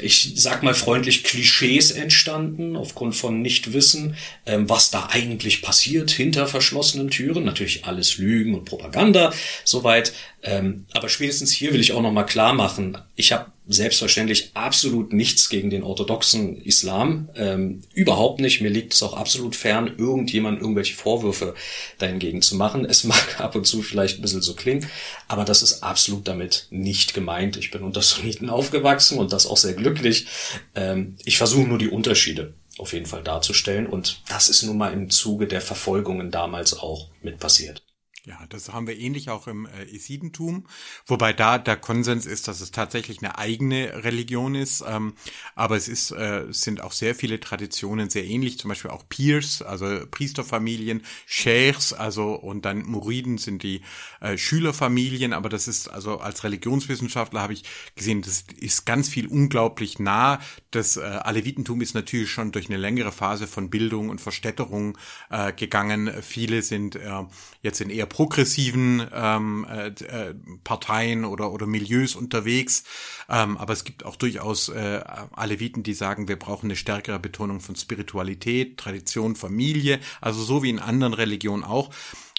ich 0.00 0.32
sag 0.36 0.62
mal 0.62 0.74
freundlich, 0.74 1.24
Klischees 1.24 1.90
entstanden 1.90 2.76
aufgrund 2.76 3.16
von 3.16 3.42
Nichtwissen, 3.42 4.16
ähm, 4.46 4.68
was 4.68 4.90
da 4.90 5.08
eigentlich 5.10 5.62
passiert 5.62 6.10
hinter 6.10 6.46
verschlossenen 6.46 7.10
Türen. 7.10 7.44
Natürlich 7.44 7.84
alles 7.84 8.18
Lügen 8.18 8.54
und 8.54 8.64
Propaganda, 8.64 9.32
soweit. 9.64 10.12
Ähm, 10.42 10.86
aber 10.92 11.08
spätestens 11.08 11.52
hier 11.52 11.72
will 11.72 11.80
ich 11.80 11.92
auch 11.92 12.02
nochmal 12.02 12.26
klar 12.26 12.54
machen, 12.54 12.96
ich 13.16 13.32
habe 13.32 13.46
selbstverständlich 13.72 14.50
absolut 14.54 15.12
nichts 15.12 15.48
gegen 15.48 15.70
den 15.70 15.82
orthodoxen 15.82 16.60
Islam. 16.60 17.28
Ähm, 17.36 17.82
überhaupt 17.94 18.40
nicht. 18.40 18.60
Mir 18.60 18.70
liegt 18.70 18.92
es 18.92 19.02
auch 19.02 19.14
absolut 19.14 19.54
fern, 19.54 19.94
irgendjemand 19.96 20.60
irgendwelche 20.60 20.94
Vorwürfe 20.94 21.54
dahingegen 21.98 22.42
zu 22.42 22.56
machen. 22.56 22.84
Es 22.84 23.04
mag 23.10 23.40
ab 23.40 23.54
und 23.54 23.66
zu 23.66 23.82
vielleicht 23.82 24.18
ein 24.18 24.22
bisschen 24.22 24.42
so 24.42 24.54
klingen, 24.54 24.88
aber 25.28 25.44
das 25.44 25.62
ist 25.62 25.82
absolut 25.82 26.26
damit 26.26 26.66
nicht 26.70 27.14
gemeint. 27.14 27.56
Ich 27.56 27.70
bin 27.70 27.82
unter 27.82 28.02
Sunniten 28.02 28.50
aufgewachsen 28.50 29.18
und 29.18 29.32
das 29.32 29.46
auch 29.46 29.56
sehr 29.56 29.74
glücklich. 29.74 30.26
Ähm, 30.74 31.16
ich 31.24 31.38
versuche 31.38 31.68
nur 31.68 31.78
die 31.78 31.88
Unterschiede 31.88 32.54
auf 32.78 32.92
jeden 32.92 33.06
Fall 33.06 33.22
darzustellen 33.22 33.86
und 33.86 34.22
das 34.28 34.48
ist 34.48 34.62
nun 34.62 34.78
mal 34.78 34.92
im 34.92 35.10
Zuge 35.10 35.46
der 35.46 35.60
Verfolgungen 35.60 36.30
damals 36.30 36.78
auch 36.78 37.08
mit 37.22 37.38
passiert. 37.38 37.82
Ja, 38.30 38.38
das 38.48 38.72
haben 38.72 38.86
wir 38.86 38.96
ähnlich 38.96 39.28
auch 39.28 39.48
im 39.48 39.66
äh, 39.66 39.82
Isidentum, 39.92 40.64
wobei 41.04 41.32
da 41.32 41.58
der 41.58 41.76
Konsens 41.76 42.26
ist, 42.26 42.46
dass 42.46 42.60
es 42.60 42.70
tatsächlich 42.70 43.18
eine 43.18 43.38
eigene 43.38 44.04
Religion 44.04 44.54
ist. 44.54 44.84
Ähm, 44.86 45.14
aber 45.56 45.76
es 45.76 45.88
ist, 45.88 46.12
äh, 46.12 46.44
sind 46.50 46.80
auch 46.80 46.92
sehr 46.92 47.16
viele 47.16 47.40
Traditionen 47.40 48.08
sehr 48.08 48.24
ähnlich, 48.24 48.56
zum 48.56 48.68
Beispiel 48.68 48.92
auch 48.92 49.02
Peers, 49.08 49.62
also 49.62 50.06
Priesterfamilien, 50.08 51.02
Sheikhs, 51.26 51.92
also 51.92 52.34
und 52.34 52.64
dann 52.64 52.84
Muriden 52.84 53.36
sind 53.36 53.64
die 53.64 53.80
äh, 54.20 54.38
Schülerfamilien. 54.38 55.32
Aber 55.32 55.48
das 55.48 55.66
ist 55.66 55.88
also 55.88 56.18
als 56.18 56.44
Religionswissenschaftler 56.44 57.40
habe 57.40 57.54
ich 57.54 57.64
gesehen, 57.96 58.22
das 58.22 58.44
ist 58.60 58.86
ganz 58.86 59.08
viel 59.08 59.26
unglaublich 59.26 59.98
nah. 59.98 60.38
Das 60.70 60.96
äh, 60.96 61.00
Alevitentum 61.00 61.80
ist 61.80 61.94
natürlich 61.94 62.30
schon 62.30 62.52
durch 62.52 62.68
eine 62.68 62.78
längere 62.78 63.10
Phase 63.10 63.48
von 63.48 63.70
Bildung 63.70 64.08
und 64.08 64.20
Verstädterung 64.20 64.96
äh, 65.30 65.52
gegangen. 65.52 66.12
Viele 66.22 66.62
sind 66.62 66.94
äh, 66.94 67.24
jetzt 67.62 67.80
in 67.80 67.90
eher 67.90 68.06
progressiven 68.20 69.08
ähm, 69.14 69.66
äh, 69.66 69.86
äh, 69.86 70.34
Parteien 70.62 71.24
oder, 71.24 71.52
oder 71.52 71.66
Milieus 71.66 72.16
unterwegs. 72.16 72.84
Ähm, 73.30 73.56
aber 73.56 73.72
es 73.72 73.82
gibt 73.82 74.04
auch 74.04 74.16
durchaus 74.16 74.68
äh, 74.68 75.00
Aleviten, 75.32 75.82
die 75.82 75.94
sagen, 75.94 76.28
wir 76.28 76.38
brauchen 76.38 76.66
eine 76.66 76.76
stärkere 76.76 77.18
Betonung 77.18 77.60
von 77.60 77.76
Spiritualität, 77.76 78.76
Tradition, 78.76 79.36
Familie, 79.36 80.00
also 80.20 80.42
so 80.42 80.62
wie 80.62 80.68
in 80.68 80.80
anderen 80.80 81.14
Religionen 81.14 81.64
auch. 81.64 81.88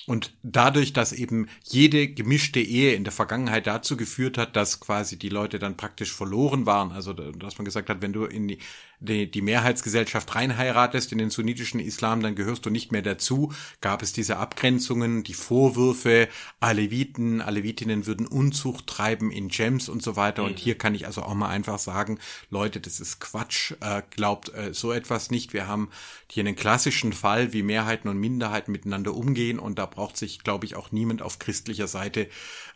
Und 0.06 0.34
dadurch, 0.44 0.94
dass 0.94 1.14
eben 1.14 1.48
jede 1.64 2.08
gemischte 2.08 2.60
Ehe 2.60 2.94
in 2.94 3.04
der 3.04 3.14
Vergangenheit 3.14 3.66
dazu 3.66 3.98
geführt 3.98 4.38
hat, 4.38 4.56
dass 4.56 4.82
quasi 4.82 5.18
die 5.18 5.30
Leute 5.30 5.58
dann 5.58 5.78
praktisch 5.78 6.14
verloren 6.14 6.68
waren, 6.68 6.92
also 6.92 7.14
dass 7.14 7.58
man 7.58 7.66
gesagt 7.66 7.90
hat, 7.90 8.04
wenn 8.04 8.14
du 8.14 8.26
in 8.26 8.48
die 8.48 8.60
die, 9.02 9.30
die 9.30 9.42
Mehrheitsgesellschaft 9.42 10.36
reinheiratest 10.36 11.12
in 11.12 11.18
den 11.18 11.32
sunnitischen 11.32 11.80
Islam, 11.80 12.22
dann 12.22 12.36
gehörst 12.36 12.66
du 12.66 12.70
nicht 12.70 12.92
mehr 12.92 13.02
dazu. 13.02 13.52
Gab 13.82 14.04
es 14.04 14.14
diese 14.14 14.38
Abgrenzungen, 14.38 15.24
die 15.24 15.34
Vorwürfe, 15.34 16.30
Aleviten, 16.60 17.42
Alevitinnen 17.42 18.06
würden 18.06 18.28
Unzucht 18.28 18.88
treiben 18.88 19.32
in 19.32 19.50
Gems 19.50 19.90
und 19.90 20.04
so 20.04 20.16
weiter. 20.16 20.44
Und 20.44 20.54
mhm. 20.54 20.58
hier 20.58 20.78
kann 20.78 20.94
ich 20.94 21.08
also 21.08 21.24
auch 21.24 21.34
mal 21.34 21.50
einfach 21.50 21.80
sagen, 21.80 22.20
Leute, 22.52 22.80
das 22.80 23.00
ist 23.00 23.20
Quatsch, 23.20 23.74
äh, 23.82 24.04
glaubt 24.12 24.54
äh, 24.54 24.74
so 24.74 24.92
etwas 24.92 25.32
nicht. 25.32 25.54
Wir 25.54 25.68
haben 25.68 25.90
hier 26.30 26.46
einen 26.46 26.56
klassischen 26.56 27.12
Fall, 27.12 27.54
wie 27.54 27.64
Mehrheiten 27.64 28.08
und 28.08 28.20
Minderheiten 28.20 28.72
miteinander 28.72 29.16
umgehen 29.16 29.60
und 29.60 29.80
da 29.80 29.88
braucht 29.88 30.16
sich, 30.16 30.44
glaube 30.44 30.66
ich, 30.66 30.76
auch 30.76 30.92
niemand 30.92 31.24
auf 31.24 31.40
christlicher 31.40 31.88
Seite 31.88 32.28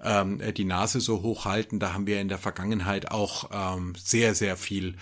ähm, 0.03 0.41
die 0.55 0.65
Nase 0.65 0.99
so 0.99 1.21
hochhalten. 1.21 1.79
Da 1.79 1.93
haben 1.93 2.07
wir 2.07 2.19
in 2.19 2.29
der 2.29 2.39
Vergangenheit 2.39 3.11
auch 3.11 3.49
ähm, 3.53 3.93
sehr, 3.95 4.33
sehr 4.33 4.57
viel 4.57 4.95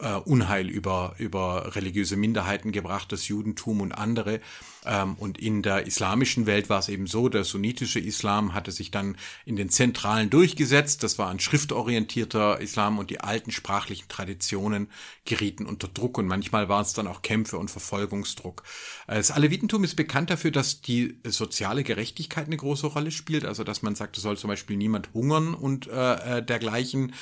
äh, 0.00 0.14
Unheil 0.14 0.68
über, 0.68 1.14
über 1.18 1.74
religiöse 1.74 2.16
Minderheiten 2.16 2.72
gebracht, 2.72 3.12
das 3.12 3.28
Judentum 3.28 3.80
und 3.80 3.92
andere. 3.92 4.40
Ähm, 4.84 5.14
und 5.14 5.38
in 5.38 5.62
der 5.62 5.86
islamischen 5.86 6.46
Welt 6.46 6.68
war 6.68 6.80
es 6.80 6.88
eben 6.88 7.06
so, 7.06 7.28
der 7.28 7.44
sunnitische 7.44 8.00
Islam 8.00 8.54
hatte 8.54 8.72
sich 8.72 8.90
dann 8.90 9.16
in 9.44 9.56
den 9.56 9.68
Zentralen 9.68 10.30
durchgesetzt. 10.30 11.02
Das 11.02 11.18
war 11.18 11.30
ein 11.30 11.40
schriftorientierter 11.40 12.60
Islam 12.60 12.98
und 12.98 13.10
die 13.10 13.20
alten 13.20 13.52
sprachlichen 13.52 14.08
Traditionen 14.08 14.88
gerieten 15.24 15.66
unter 15.66 15.88
Druck 15.88 16.18
und 16.18 16.26
manchmal 16.26 16.68
waren 16.68 16.82
es 16.82 16.94
dann 16.94 17.06
auch 17.06 17.22
Kämpfe 17.22 17.58
und 17.58 17.70
Verfolgungsdruck. 17.70 18.64
Das 19.06 19.30
Alevitentum 19.30 19.84
ist 19.84 19.94
bekannt 19.94 20.30
dafür, 20.30 20.50
dass 20.50 20.80
die 20.80 21.16
soziale 21.24 21.84
Gerechtigkeit 21.84 22.46
eine 22.46 22.56
große 22.56 22.88
Rolle 22.88 23.10
spielt, 23.10 23.44
also 23.44 23.62
dass 23.62 23.82
man 23.82 23.94
sagt, 23.94 24.16
es 24.16 24.22
soll 24.22 24.36
zum 24.36 24.48
Beispiel 24.48 24.76
niemand 24.76 25.14
hungern 25.14 25.54
und 25.54 25.86
äh, 25.86 26.38
äh 26.38 26.42
dergleichen. 26.42 27.12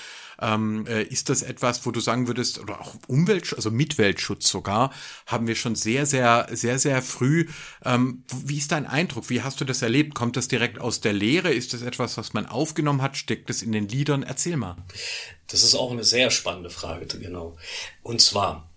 Ähm, 0.40 0.87
äh, 0.87 1.03
ist 1.03 1.29
das 1.29 1.42
etwas, 1.42 1.85
wo 1.85 1.90
du 1.90 2.01
sagen 2.01 2.27
würdest, 2.27 2.59
oder 2.59 2.81
auch 2.81 2.94
Umwelt, 3.09 3.53
also 3.55 3.70
Mitweltschutz 3.70 4.49
sogar, 4.49 4.90
haben 5.27 5.46
wir 5.46 5.55
schon 5.55 5.75
sehr, 5.75 6.07
sehr, 6.07 6.49
sehr, 6.51 6.79
sehr 6.79 7.03
früh. 7.03 7.46
Ähm, 7.84 8.24
wie 8.44 8.58
ist 8.58 8.72
dein 8.72 8.86
Eindruck? 8.86 9.30
Wie 9.30 9.42
hast 9.42 9.60
du 9.60 9.64
das 9.64 9.82
erlebt? 9.82 10.14
Kommt 10.14 10.36
das 10.36 10.48
direkt 10.48 10.80
aus 10.80 11.00
der 11.00 11.12
Lehre? 11.12 11.52
Ist 11.52 11.72
das 11.72 11.82
etwas, 11.82 12.16
was 12.16 12.32
man 12.32 12.46
aufgenommen 12.46 13.02
hat? 13.02 13.16
Steckt 13.16 13.50
es 13.50 13.62
in 13.62 13.72
den 13.72 13.88
Liedern? 13.88 14.22
Erzähl 14.22 14.56
mal. 14.56 14.76
Das 15.48 15.62
ist 15.62 15.74
auch 15.74 15.90
eine 15.90 16.04
sehr 16.04 16.30
spannende 16.30 16.70
Frage, 16.70 17.06
genau. 17.18 17.56
Und 18.02 18.20
zwar, 18.20 18.70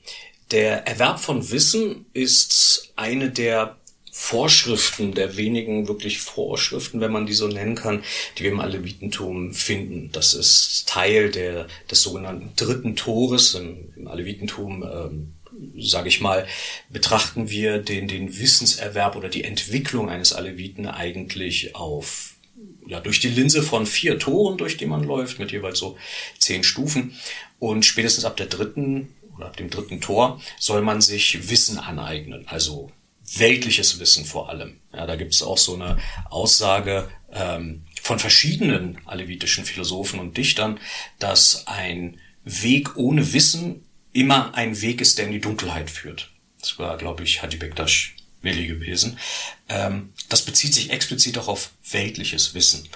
der 0.52 0.88
Erwerb 0.88 1.20
von 1.20 1.52
Wissen 1.52 2.06
ist 2.14 2.94
eine 2.96 3.30
der 3.30 3.78
Vorschriften, 4.16 5.16
der 5.16 5.38
wenigen 5.38 5.88
wirklich 5.88 6.20
Vorschriften, 6.20 7.02
wenn 7.02 7.12
man 7.12 7.26
die 7.26 7.34
so 7.34 7.48
nennen 7.48 7.74
kann, 7.74 8.04
die 8.38 8.44
wir 8.44 8.52
im 8.52 8.60
Alevitentum 8.60 9.56
finden. 9.56 10.12
Das 10.12 10.36
ist 10.36 10.88
Teil 10.88 11.32
der, 11.32 11.66
des 11.90 12.04
sogenannten 12.04 12.52
dritten 12.56 12.96
Tores. 12.96 13.56
Im, 13.56 13.92
im 13.96 14.08
Alevitentum, 14.08 14.84
ähm, 14.84 15.34
sage 15.78 16.08
ich 16.08 16.22
mal, 16.22 16.48
betrachten 16.90 17.50
wir 17.50 17.80
den, 17.80 18.08
den 18.08 18.38
Wissenserwerb 18.38 19.16
oder 19.16 19.30
die 19.30 19.44
Entwicklung 19.44 20.10
eines 20.10 20.34
Aleviten 20.34 20.88
eigentlich 20.88 21.76
auf 21.76 22.34
ja, 22.88 23.00
durch 23.00 23.20
die 23.20 23.30
Linse 23.30 23.64
von 23.64 23.86
vier 23.86 24.20
Toren, 24.20 24.58
durch 24.58 24.78
die 24.78 24.86
man 24.86 25.04
läuft, 25.04 25.40
mit 25.40 25.52
jeweils 25.52 25.80
so 25.80 25.98
zehn 26.38 26.64
Stufen. 26.64 27.16
Und 27.60 27.86
spätestens 27.86 28.26
ab 28.26 28.38
der 28.38 28.48
dritten 28.48 29.14
oder 29.36 29.48
ab 29.48 29.58
dem 29.58 29.70
dritten 29.70 30.02
Tor 30.02 30.42
soll 30.60 30.82
man 30.82 31.02
sich 31.02 31.50
Wissen 31.50 31.78
aneignen. 31.78 32.48
Also 32.48 32.92
weltliches 33.36 34.00
Wissen 34.00 34.26
vor 34.26 34.50
allem. 34.50 34.80
Ja, 34.94 35.08
da 35.08 35.16
gibt 35.16 35.34
es 35.34 35.42
auch 35.42 35.58
so 35.58 35.76
eine 35.76 35.98
Aussage 36.30 37.10
ähm, 37.32 37.84
von 38.02 38.20
verschiedenen 38.20 39.00
alevitischen 39.06 39.66
Philosophen 39.66 40.20
und 40.20 40.38
Dichtern, 40.38 40.80
dass 41.20 41.68
ein 41.68 42.20
Weg 42.44 42.98
ohne 42.98 43.34
Wissen 43.34 43.86
immer 44.14 44.56
ein 44.56 44.82
Weg 44.82 45.02
ist, 45.02 45.18
der 45.18 45.26
in 45.26 45.32
die 45.34 45.42
Dunkelheit 45.42 45.90
führt. 45.90 46.32
Das 46.60 46.80
war, 46.80 46.98
glaube 46.98 47.24
ich, 47.24 47.42
Haji 47.42 47.58
Bektash 47.58 48.16
Willi 48.44 48.68
gewesen. 48.68 49.18
Ähm, 49.70 50.14
das 50.30 50.44
bezieht 50.44 50.74
sich 50.74 50.92
explizit 50.92 51.38
auch 51.38 51.48
auf 51.48 51.72
weltliches 51.90 52.54
Wissen. 52.54 52.88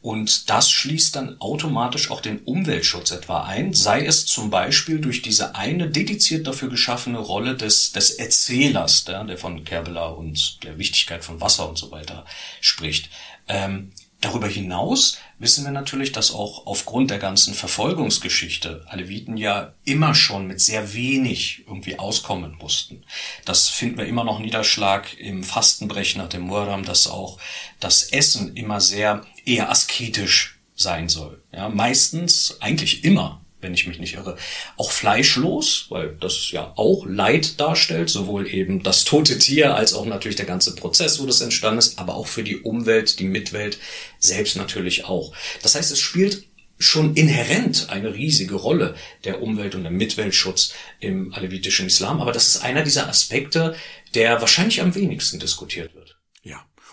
Und 0.00 0.48
das 0.48 0.70
schließt 0.70 1.14
dann 1.14 1.40
automatisch 1.40 2.10
auch 2.10 2.20
den 2.20 2.38
Umweltschutz 2.40 3.10
etwa 3.10 3.44
ein, 3.44 3.74
sei 3.74 4.04
es 4.04 4.26
zum 4.26 4.50
Beispiel 4.50 5.00
durch 5.00 5.22
diese 5.22 5.54
eine 5.54 5.90
dediziert 5.90 6.46
dafür 6.46 6.70
geschaffene 6.70 7.18
Rolle 7.18 7.56
des, 7.56 7.92
des 7.92 8.12
Erzählers, 8.12 9.04
der, 9.04 9.24
der 9.24 9.38
von 9.38 9.64
Kerbela 9.64 10.06
und 10.06 10.62
der 10.62 10.78
Wichtigkeit 10.78 11.24
von 11.24 11.40
Wasser 11.40 11.68
und 11.68 11.78
so 11.78 11.90
weiter 11.90 12.24
spricht. 12.60 13.10
Ähm, 13.48 13.92
Darüber 14.22 14.46
hinaus 14.46 15.18
wissen 15.42 15.64
wir 15.64 15.72
natürlich, 15.72 16.12
dass 16.12 16.32
auch 16.32 16.66
aufgrund 16.66 17.10
der 17.10 17.18
ganzen 17.18 17.52
Verfolgungsgeschichte 17.52 18.86
Aleviten 18.88 19.36
ja 19.36 19.74
immer 19.84 20.14
schon 20.14 20.46
mit 20.46 20.60
sehr 20.60 20.94
wenig 20.94 21.64
irgendwie 21.66 21.98
auskommen 21.98 22.56
mussten. 22.60 23.02
Das 23.44 23.68
finden 23.68 23.98
wir 23.98 24.06
immer 24.06 24.24
noch 24.24 24.38
Niederschlag 24.38 25.18
im 25.18 25.42
Fastenbrechen 25.42 26.22
nach 26.22 26.28
dem 26.28 26.42
Muharram, 26.42 26.84
dass 26.84 27.08
auch 27.08 27.38
das 27.80 28.04
Essen 28.04 28.56
immer 28.56 28.80
sehr 28.80 29.26
eher 29.44 29.68
asketisch 29.68 30.60
sein 30.76 31.08
soll. 31.08 31.42
Ja, 31.52 31.68
meistens, 31.68 32.56
eigentlich 32.60 33.04
immer 33.04 33.41
wenn 33.62 33.74
ich 33.74 33.86
mich 33.86 33.98
nicht 33.98 34.14
irre, 34.14 34.36
auch 34.76 34.90
fleischlos, 34.90 35.86
weil 35.88 36.16
das 36.20 36.50
ja 36.50 36.72
auch 36.76 37.06
Leid 37.06 37.60
darstellt, 37.60 38.10
sowohl 38.10 38.46
eben 38.46 38.82
das 38.82 39.04
tote 39.04 39.38
Tier 39.38 39.74
als 39.74 39.94
auch 39.94 40.04
natürlich 40.04 40.36
der 40.36 40.46
ganze 40.46 40.74
Prozess, 40.74 41.20
wo 41.20 41.26
das 41.26 41.40
entstanden 41.40 41.78
ist, 41.78 41.98
aber 41.98 42.16
auch 42.16 42.26
für 42.26 42.42
die 42.42 42.58
Umwelt, 42.58 43.18
die 43.18 43.24
Mitwelt 43.24 43.78
selbst 44.18 44.56
natürlich 44.56 45.04
auch. 45.04 45.32
Das 45.62 45.74
heißt, 45.74 45.92
es 45.92 46.00
spielt 46.00 46.44
schon 46.78 47.14
inhärent 47.14 47.86
eine 47.90 48.12
riesige 48.12 48.56
Rolle 48.56 48.96
der 49.24 49.40
Umwelt- 49.40 49.76
und 49.76 49.84
der 49.84 49.92
Mitweltschutz 49.92 50.74
im 50.98 51.32
alevitischen 51.32 51.86
Islam, 51.86 52.20
aber 52.20 52.32
das 52.32 52.48
ist 52.48 52.62
einer 52.62 52.82
dieser 52.82 53.08
Aspekte, 53.08 53.76
der 54.14 54.40
wahrscheinlich 54.40 54.80
am 54.80 54.94
wenigsten 54.94 55.38
diskutiert 55.38 55.94
wird. 55.94 56.21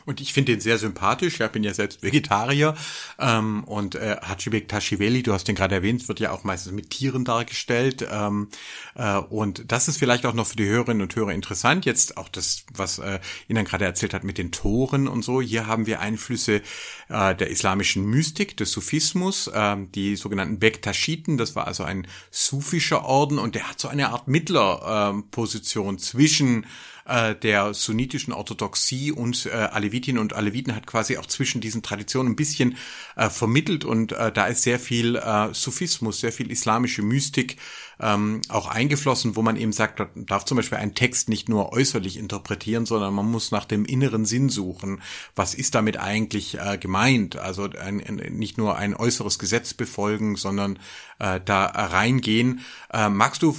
Und 0.10 0.22
ich 0.22 0.34
finde 0.34 0.54
den 0.54 0.60
sehr 0.60 0.80
sympathisch. 0.80 1.40
Ich 1.40 1.48
bin 1.50 1.64
ja 1.64 1.72
selbst 1.72 2.02
Vegetarier. 2.02 2.74
Ähm, 3.20 3.64
und 3.66 3.94
äh, 3.94 4.18
Hachibek 4.28 4.68
Tashiveli, 4.68 5.22
du 5.22 5.34
hast 5.34 5.48
den 5.48 5.54
gerade 5.54 5.76
erwähnt, 5.76 6.08
wird 6.08 6.20
ja 6.20 6.32
auch 6.32 6.44
meistens 6.44 6.72
mit 6.74 6.90
Tieren 6.90 7.26
dargestellt. 7.26 8.08
Ähm, 8.12 8.48
äh, 8.96 9.18
und 9.18 9.72
das 9.72 9.88
ist 9.88 9.98
vielleicht 9.98 10.26
auch 10.26 10.34
noch 10.34 10.48
für 10.48 10.56
die 10.56 10.66
Hörerinnen 10.66 11.04
und 11.04 11.16
Hörer 11.16 11.32
interessant. 11.32 11.86
Jetzt 11.86 12.18
auch 12.18 12.28
das, 12.28 12.66
was 12.74 12.98
äh, 12.98 13.20
Ihnen 13.48 13.66
gerade 13.66 13.86
erzählt 13.86 14.16
hat 14.16 14.24
mit 14.24 14.40
den 14.40 14.52
Toren 14.52 15.08
und 15.08 15.22
so. 15.22 15.44
Hier 15.44 15.68
haben 15.68 15.86
wir 15.86 16.00
Einflüsse 16.00 16.64
äh, 17.10 17.36
der 17.36 17.52
islamischen 17.52 18.04
Mystik, 18.06 18.58
des 18.58 18.72
Sufismus, 18.72 19.46
äh, 19.46 19.76
die 19.94 20.16
sogenannten 20.16 20.58
Bektaschiten. 20.58 21.38
Das 21.38 21.56
war 21.56 21.68
also 21.68 21.84
ein 21.84 22.08
sufischer 22.32 23.06
Orden 23.06 23.38
und 23.38 23.54
der 23.54 23.70
hat 23.70 23.80
so 23.80 23.88
eine 23.88 24.10
Art 24.10 24.28
Mittlerposition 24.28 25.96
äh, 25.98 26.00
zwischen 26.00 26.66
äh, 27.10 27.36
der 27.36 27.74
sunnitischen 27.74 28.34
Orthodoxie 28.34 29.12
und 29.12 29.46
äh, 29.46 29.50
Alevitinnen 29.50 30.22
und 30.22 30.34
Aleviten 30.34 30.76
hat 30.76 30.88
quasi 30.88 31.18
auch 31.18 31.26
zwischen 31.26 31.62
diesen 31.62 31.82
Traditionen 31.82 32.34
ein 32.34 32.36
bisschen 32.36 32.78
äh, 33.16 33.30
vermittelt 33.30 33.86
und 33.86 34.12
äh, 34.12 34.32
da 34.32 34.48
ist 34.48 34.64
sehr 34.64 34.80
viel 34.80 35.16
äh, 35.16 35.54
Sufismus, 35.54 36.20
sehr 36.20 36.32
viel 36.32 36.52
islamische 36.52 37.02
Mystik 37.02 37.58
ähm, 38.02 38.42
auch 38.50 38.68
eingeflossen, 38.68 39.36
wo 39.36 39.42
man 39.42 39.58
eben 39.58 39.74
sagt, 39.74 40.00
man 40.00 40.26
darf 40.26 40.46
zum 40.46 40.58
Beispiel 40.58 40.78
einen 40.78 40.96
Text 40.96 41.30
nicht 41.30 41.50
nur 41.50 41.74
äußerlich 41.74 42.18
interpretieren, 42.18 42.86
sondern 42.86 43.14
man 43.14 43.30
muss 43.30 43.52
nach 43.52 43.66
dem 43.66 43.86
inneren 43.86 44.26
Sinn 44.26 44.50
suchen. 44.50 45.02
Was 45.36 45.54
ist 45.54 45.76
damit 45.76 45.98
eigentlich 45.98 46.58
äh, 46.58 46.78
gemeint? 46.78 47.38
Also 47.38 47.64
ein, 47.64 48.02
ein, 48.02 48.16
nicht 48.38 48.58
nur 48.58 48.78
ein 48.78 48.96
äußeres 48.96 49.38
Gesetz 49.40 49.74
befolgen, 49.74 50.36
sondern 50.36 50.80
äh, 51.20 51.40
da 51.44 51.66
reingehen. 51.66 52.62
Äh, 52.94 53.10
magst 53.10 53.44
du 53.44 53.58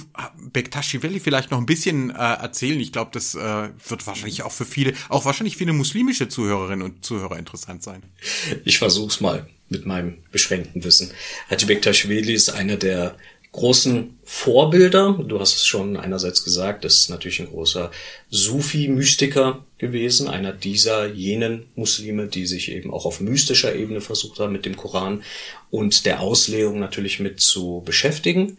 Bektaschivelli 0.51 1.19
vielleicht 1.19 1.51
noch 1.51 1.59
ein 1.59 1.65
bisschen 1.65 2.09
äh, 2.09 2.13
erzählen? 2.13 2.79
Ich 2.79 2.91
glaube, 2.91 3.11
das 3.13 3.35
äh, 3.35 3.69
wird 3.87 4.07
wahrscheinlich 4.07 4.43
auch 4.43 4.51
für 4.51 4.65
viele, 4.65 4.93
auch 5.09 5.25
wahrscheinlich 5.25 5.57
viele 5.57 5.73
muslimische 5.73 6.27
Zuhörerinnen 6.29 6.81
und 6.83 7.05
Zuhörer 7.05 7.37
interessant 7.37 7.83
sein. 7.83 8.01
Ich 8.65 8.79
versuch's 8.79 9.21
mal 9.21 9.47
mit 9.69 9.85
meinem 9.85 10.17
beschränkten 10.31 10.83
Wissen. 10.83 11.11
Haji 11.49 11.65
Bektaschwili 11.65 12.33
ist 12.33 12.49
einer 12.49 12.75
der 12.75 13.15
großen 13.51 14.17
Vorbilder. 14.23 15.19
Du 15.27 15.39
hast 15.39 15.55
es 15.55 15.65
schon 15.65 15.97
einerseits 15.97 16.43
gesagt, 16.43 16.85
ist 16.85 17.09
natürlich 17.09 17.41
ein 17.41 17.49
großer 17.49 17.91
Sufi-Mystiker 18.29 19.65
gewesen, 19.77 20.29
einer 20.29 20.53
dieser 20.53 21.07
jenen 21.07 21.65
Muslime, 21.75 22.27
die 22.27 22.45
sich 22.45 22.71
eben 22.71 22.93
auch 22.93 23.05
auf 23.05 23.19
mystischer 23.19 23.75
Ebene 23.75 23.99
versucht 23.99 24.39
haben, 24.39 24.53
mit 24.53 24.65
dem 24.65 24.77
Koran 24.77 25.23
und 25.69 26.05
der 26.05 26.21
Auslegung 26.21 26.79
natürlich 26.79 27.19
mit 27.19 27.41
zu 27.41 27.81
beschäftigen. 27.85 28.57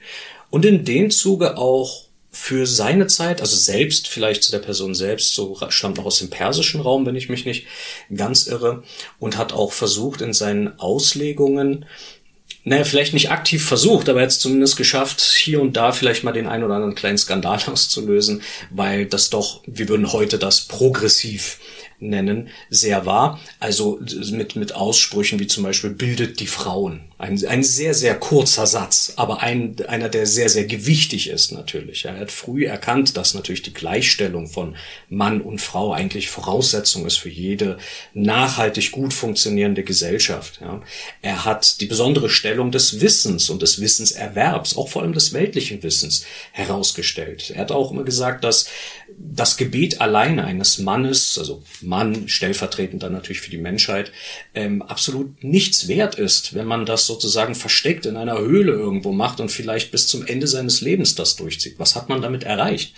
Und 0.51 0.67
in 0.67 0.85
dem 0.85 1.11
Zuge 1.11 1.57
auch 1.57 2.05
für 2.35 2.67
seine 2.67 3.07
Zeit, 3.07 3.43
also 3.43 3.57
selbst 3.57 4.09
vielleicht 4.09 4.43
zu 4.43 4.53
der 4.53 4.59
Person 4.59 4.95
selbst, 4.95 5.35
so 5.35 5.59
stammt 5.69 5.99
auch 5.99 6.07
aus 6.07 6.19
dem 6.19 6.31
persischen 6.31 6.81
Raum, 6.81 7.05
wenn 7.05 7.17
ich 7.17 7.29
mich 7.29 7.45
nicht 7.45 7.67
ganz 8.15 8.47
irre, 8.47 8.83
und 9.19 9.37
hat 9.37 9.53
auch 9.53 9.73
versucht 9.73 10.23
in 10.23 10.33
seinen 10.33 10.79
Auslegungen 10.79 11.85
naja, 12.65 12.85
vielleicht 12.85 13.13
nicht 13.13 13.31
aktiv 13.31 13.65
versucht, 13.65 14.09
aber 14.09 14.21
jetzt 14.21 14.41
zumindest 14.41 14.77
geschafft, 14.77 15.21
hier 15.21 15.61
und 15.61 15.77
da 15.77 15.93
vielleicht 15.93 16.23
mal 16.23 16.33
den 16.33 16.47
ein 16.47 16.63
oder 16.63 16.75
anderen 16.75 16.95
kleinen 16.95 17.19
Skandal 17.19 17.59
auszulösen, 17.67 18.43
weil 18.71 19.07
das 19.07 19.31
doch, 19.31 19.63
wir 19.67 19.89
würden 19.89 20.13
heute 20.13 20.39
das 20.39 20.63
progressiv 20.63 21.59
nennen, 21.99 22.49
sehr 22.69 23.07
wahr. 23.07 23.41
Also 23.61 24.01
mit, 24.31 24.57
mit 24.57 24.75
Aussprüchen 24.75 25.39
wie 25.39 25.47
zum 25.47 25.63
Beispiel 25.63 25.91
bildet 25.91 26.41
die 26.41 26.47
Frauen. 26.47 27.12
Ein, 27.23 27.41
ein 27.47 27.63
sehr, 27.63 27.95
sehr 27.95 28.17
kurzer 28.17 28.67
Satz, 28.67 29.13
aber 29.15 29.43
ein, 29.43 29.77
einer, 29.87 30.09
der 30.09 30.27
sehr, 30.27 30.49
sehr 30.49 30.65
gewichtig 30.65 31.31
ist 31.31 31.53
natürlich. 31.53 32.05
Er 32.05 32.19
hat 32.19 32.33
früh 32.33 32.67
erkannt, 32.67 33.17
dass 33.17 33.35
natürlich 33.35 33.63
die 33.63 33.73
Gleichstellung 33.73 34.49
von 34.49 34.75
Mann 35.09 35.41
und 35.41 35.61
Frau 35.61 35.93
eigentlich 35.93 36.29
Voraussetzung 36.29 37.07
ist 37.07 37.19
für 37.19 37.29
jede 37.29 37.79
nachhaltig 38.13 38.91
gut 38.91 39.15
funktionierende 39.15 39.85
Gesellschaft. 39.85 40.59
Ja. 40.63 40.83
Er 41.21 41.45
hat 41.45 41.81
die 41.81 41.87
besondere 41.87 42.29
Stellung 42.29 42.73
des 42.73 43.01
Wissens 43.01 43.51
und 43.51 43.63
des 43.63 43.81
Wissenserwerbs, 43.81 44.77
auch 44.77 44.89
vor 44.89 45.03
allem 45.03 45.13
des 45.13 45.33
weltlichen 45.33 45.81
Wissens, 45.85 46.25
herausgestellt. 46.51 47.53
Er 47.55 47.61
hat 47.61 47.71
auch 47.71 47.93
immer 47.93 48.03
gesagt, 48.03 48.43
dass 48.43 48.69
das 49.17 49.57
Gebet 49.57 50.01
alleine 50.01 50.45
eines 50.45 50.79
Mannes, 50.79 51.39
also 51.39 51.63
Mann 51.83 52.29
stellvertretend 52.29 53.03
dann 53.03 53.13
natürlich 53.13 53.43
für 53.43 53.51
die 53.51 53.59
Menschheit, 53.59 54.11
ähm, 54.55 54.83
absolut 54.83 55.45
nichts 55.45 55.87
wert 55.87 56.17
ist, 56.17 56.55
wenn 56.55 56.67
man 56.67 56.85
das 56.87 57.12
sozusagen 57.13 57.55
versteckt 57.55 58.07
in 58.07 58.17
einer 58.17 58.39
Höhle 58.39 58.73
irgendwo 58.73 59.13
macht 59.13 59.41
und 59.41 59.51
vielleicht 59.51 59.91
bis 59.91 60.07
zum 60.07 60.27
Ende 60.27 60.47
seines 60.47 60.81
Lebens 60.81 61.15
das 61.15 61.37
durchzieht. 61.37 61.79
Was 61.79 61.95
hat 61.95 62.09
man 62.09 62.23
damit 62.23 62.45
erreicht? 62.45 62.95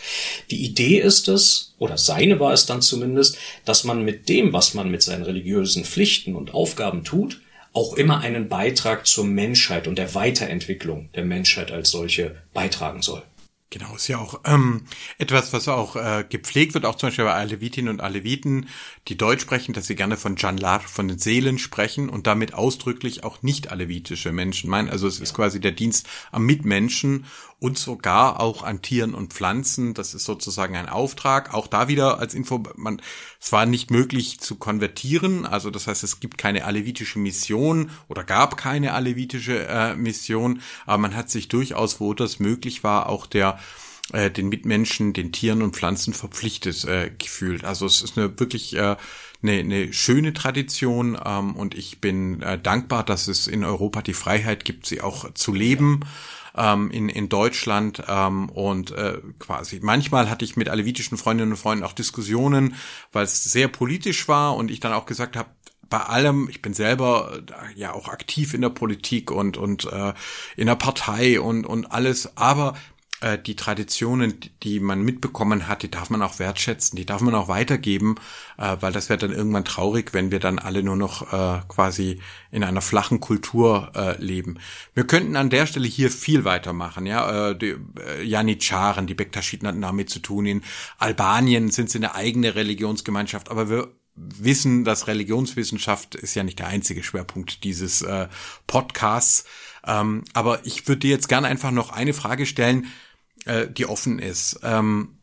Die 0.51 0.65
Idee 0.65 0.99
ist 1.01 1.29
es, 1.29 1.75
oder 1.79 1.99
seine 1.99 2.39
war 2.39 2.53
es 2.53 2.67
dann 2.67 2.81
zumindest, 2.81 3.37
dass 3.65 3.85
man 3.85 4.05
mit 4.05 4.29
dem, 4.29 4.53
was 4.53 4.75
man 4.75 4.91
mit 4.91 5.03
seinen 5.03 5.25
religiösen 5.25 5.85
Pflichten 5.85 6.37
und 6.37 6.55
Aufgaben 6.55 7.03
tut, 7.03 7.41
auch 7.73 7.95
immer 7.95 8.21
einen 8.21 8.49
Beitrag 8.49 9.07
zur 9.07 9.25
Menschheit 9.25 9.89
und 9.89 9.99
der 9.99 10.15
Weiterentwicklung 10.15 11.09
der 11.15 11.25
Menschheit 11.25 11.73
als 11.73 11.91
solche 11.91 12.37
beitragen 12.53 13.03
soll. 13.03 13.23
Genau, 13.71 13.97
ist 13.97 14.07
ja 14.07 14.19
auch 14.19 14.41
ähm, 14.45 14.85
etwas, 15.19 15.53
was 15.53 15.67
auch 15.67 15.97
äh, 15.97 16.25
gepflegt 16.29 16.75
wird, 16.75 16.85
auch 16.85 16.95
zum 16.95 17.09
Beispiel 17.09 17.25
bei 17.25 17.35
Alevitinnen 17.35 17.91
und 17.91 18.01
Aleviten, 18.01 18.69
die 19.09 19.17
Deutsch 19.17 19.43
sprechen, 19.43 19.73
dass 19.73 19.89
sie 19.89 19.97
gerne 19.97 20.17
von 20.17 20.37
Janlar, 20.37 20.81
von 20.81 21.09
den 21.09 21.19
Seelen 21.19 21.59
sprechen 21.59 22.09
und 22.09 22.29
damit 22.29 22.55
ausdrücklich 22.55 23.25
auch 23.25 23.43
nicht 23.43 23.73
alevitische 23.73 24.31
Menschen 24.31 24.71
meinen. 24.71 24.89
Also 24.89 25.09
es 25.09 25.19
ist 25.19 25.35
quasi 25.35 25.61
der 25.61 25.73
Dienst 25.73 26.07
am 26.31 26.47
Mitmenschen 26.47 27.27
und 27.59 27.79
sogar 27.79 28.41
auch 28.41 28.63
an 28.63 28.83
Tieren 28.83 29.15
und 29.15 29.33
Pflanzen. 29.33 29.95
Das 29.95 30.15
ist 30.15 30.25
sozusagen 30.25 30.77
ein 30.77 30.89
Auftrag. 30.89 31.55
Auch 31.55 31.67
da 31.67 31.89
wieder 31.89 32.19
als 32.19 32.35
Info, 32.35 32.63
man, 32.77 33.01
es 33.41 33.53
war 33.53 33.67
nicht 33.67 33.91
möglich 33.91 34.41
zu 34.41 34.57
konvertieren. 34.57 35.47
Also 35.47 35.71
das 35.71 35.87
heißt, 35.87 36.05
es 36.05 36.21
gibt 36.21 36.39
keine 36.39 36.65
alevitische 36.65 37.19
Mission 37.19 37.91
oder 38.09 38.25
gab 38.25 38.57
keine 38.57 38.93
alevitische 38.93 39.67
äh, 39.67 39.97
Mission. 39.97 40.61
Aber 40.87 40.99
man 40.99 41.17
hat 41.17 41.31
sich 41.31 41.49
durchaus, 41.49 42.01
wo 42.01 42.15
das 42.15 42.39
möglich 42.39 42.85
war, 42.85 43.09
auch 43.09 43.27
der 43.27 43.59
äh, 44.13 44.31
den 44.31 44.51
Mitmenschen, 44.51 45.15
den 45.15 45.33
Tieren 45.33 45.63
und 45.63 45.77
Pflanzen 45.77 46.13
verpflichtet 46.13 46.85
äh, 46.85 47.11
gefühlt. 47.17 47.65
Also 47.65 47.87
es 47.87 48.03
ist 48.03 48.19
eine 48.19 48.39
wirklich 48.39 48.77
äh, 48.77 48.97
eine, 49.43 49.53
eine 49.53 49.93
schöne 49.93 50.33
Tradition 50.33 51.19
ähm, 51.25 51.57
und 51.57 51.75
ich 51.75 52.01
bin 52.01 52.43
äh, 52.43 52.59
dankbar, 52.59 53.05
dass 53.05 53.29
es 53.29 53.47
in 53.47 53.65
Europa 53.65 54.03
die 54.03 54.15
Freiheit 54.15 54.65
gibt, 54.65 54.87
sie 54.87 55.01
auch 55.01 55.33
zu 55.35 55.55
leben 55.55 56.01
ähm, 56.57 56.91
in, 56.91 57.09
in 57.09 57.29
Deutschland 57.29 58.03
ähm, 58.09 58.49
und 58.49 58.91
äh, 58.93 59.19
quasi 59.39 59.81
manchmal 59.83 60.31
hatte 60.31 60.45
ich 60.45 60.57
mit 60.57 60.69
alevitischen 60.69 61.19
Freundinnen 61.19 61.53
und 61.53 61.59
Freunden 61.59 61.85
auch 61.85 61.93
Diskussionen, 61.93 62.77
weil 63.13 63.25
es 63.25 63.45
sehr 63.45 63.69
politisch 63.69 64.29
war 64.29 64.57
und 64.57 64.71
ich 64.71 64.81
dann 64.81 64.93
auch 64.93 65.07
gesagt 65.07 65.37
habe, 65.37 65.49
bei 65.91 66.01
allem, 66.01 66.49
ich 66.49 66.63
bin 66.63 66.75
selber 66.75 67.41
äh, 67.49 67.79
ja 67.79 67.93
auch 67.93 68.09
aktiv 68.09 68.55
in 68.55 68.63
der 68.63 68.71
Politik 68.71 69.31
und 69.31 69.57
und 69.57 69.85
äh, 69.93 70.15
in 70.57 70.67
der 70.67 70.77
Partei 70.77 71.41
und 71.41 71.67
und 71.67 71.93
alles, 71.93 72.37
aber 72.37 72.75
äh, 73.25 73.39
die 73.39 73.57
Traditionen, 73.57 74.35
die 74.63 74.81
man 74.81 75.03
mitbekommen 75.03 75.67
hat, 75.67 75.83
die 75.83 75.91
darf 75.91 76.11
man 76.11 76.21
auch 76.21 76.39
wertschätzen, 76.39 76.97
die 76.97 77.07
darf 77.07 77.23
man 77.23 77.35
auch 77.35 77.49
weitergeben, 77.49 78.17
äh, 78.59 78.77
weil 78.81 78.93
das 78.93 79.09
wäre 79.09 79.19
dann 79.19 79.33
irgendwann 79.33 79.65
traurig, 79.65 80.13
wenn 80.13 80.31
wir 80.31 80.41
dann 80.41 80.59
alle 80.59 80.83
nur 80.83 80.97
noch 80.97 81.33
äh, 81.33 81.61
quasi 81.69 82.21
in 82.51 82.63
einer 82.63 82.83
flachen 82.83 83.21
Kultur 83.21 83.93
äh, 83.95 84.23
leben. 84.23 84.59
Wir 84.93 85.07
könnten 85.07 85.37
an 85.37 85.49
der 85.49 85.67
Stelle 85.67 85.89
hier 85.89 86.11
viel 86.11 86.45
weitermachen, 86.45 87.07
ja, 87.07 87.51
äh, 87.51 87.59
die 87.59 87.77
äh, 87.99 88.23
Janitscharen, 88.23 89.07
die 89.07 89.15
Bektaschiden 89.15 89.67
hatten 89.67 89.81
damit 89.81 90.11
zu 90.11 90.19
tun, 90.19 90.45
in 90.45 90.63
Albanien 90.99 91.71
sind 91.71 91.89
sie 91.89 91.99
eine 91.99 92.15
eigene 92.15 92.55
Religionsgemeinschaft, 92.55 93.51
aber 93.51 93.71
wir 93.71 93.89
wissen, 94.17 94.85
dass 94.85 95.09
Religionswissenschaft 95.09 96.15
ist 96.15 96.35
ja 96.35 96.45
nicht 96.45 96.59
der 96.59 96.69
einzige 96.69 97.03
Schwerpunkt 97.03 97.65
dieses 97.65 98.03
äh, 98.03 98.29
Podcasts. 98.67 99.45
Ähm, 99.87 100.25
aber 100.35 100.65
ich 100.65 100.87
würde 100.87 101.01
dir 101.01 101.11
jetzt 101.11 101.29
gerne 101.29 101.49
einfach 101.49 101.71
noch 101.71 101.91
eine 101.91 102.15
Frage 102.15 102.47
stellen 102.47 102.87
äh, 103.45 103.69
die 103.69 103.87
offen 103.87 104.19
ist. 104.19 104.61
Ähm, 104.63 105.19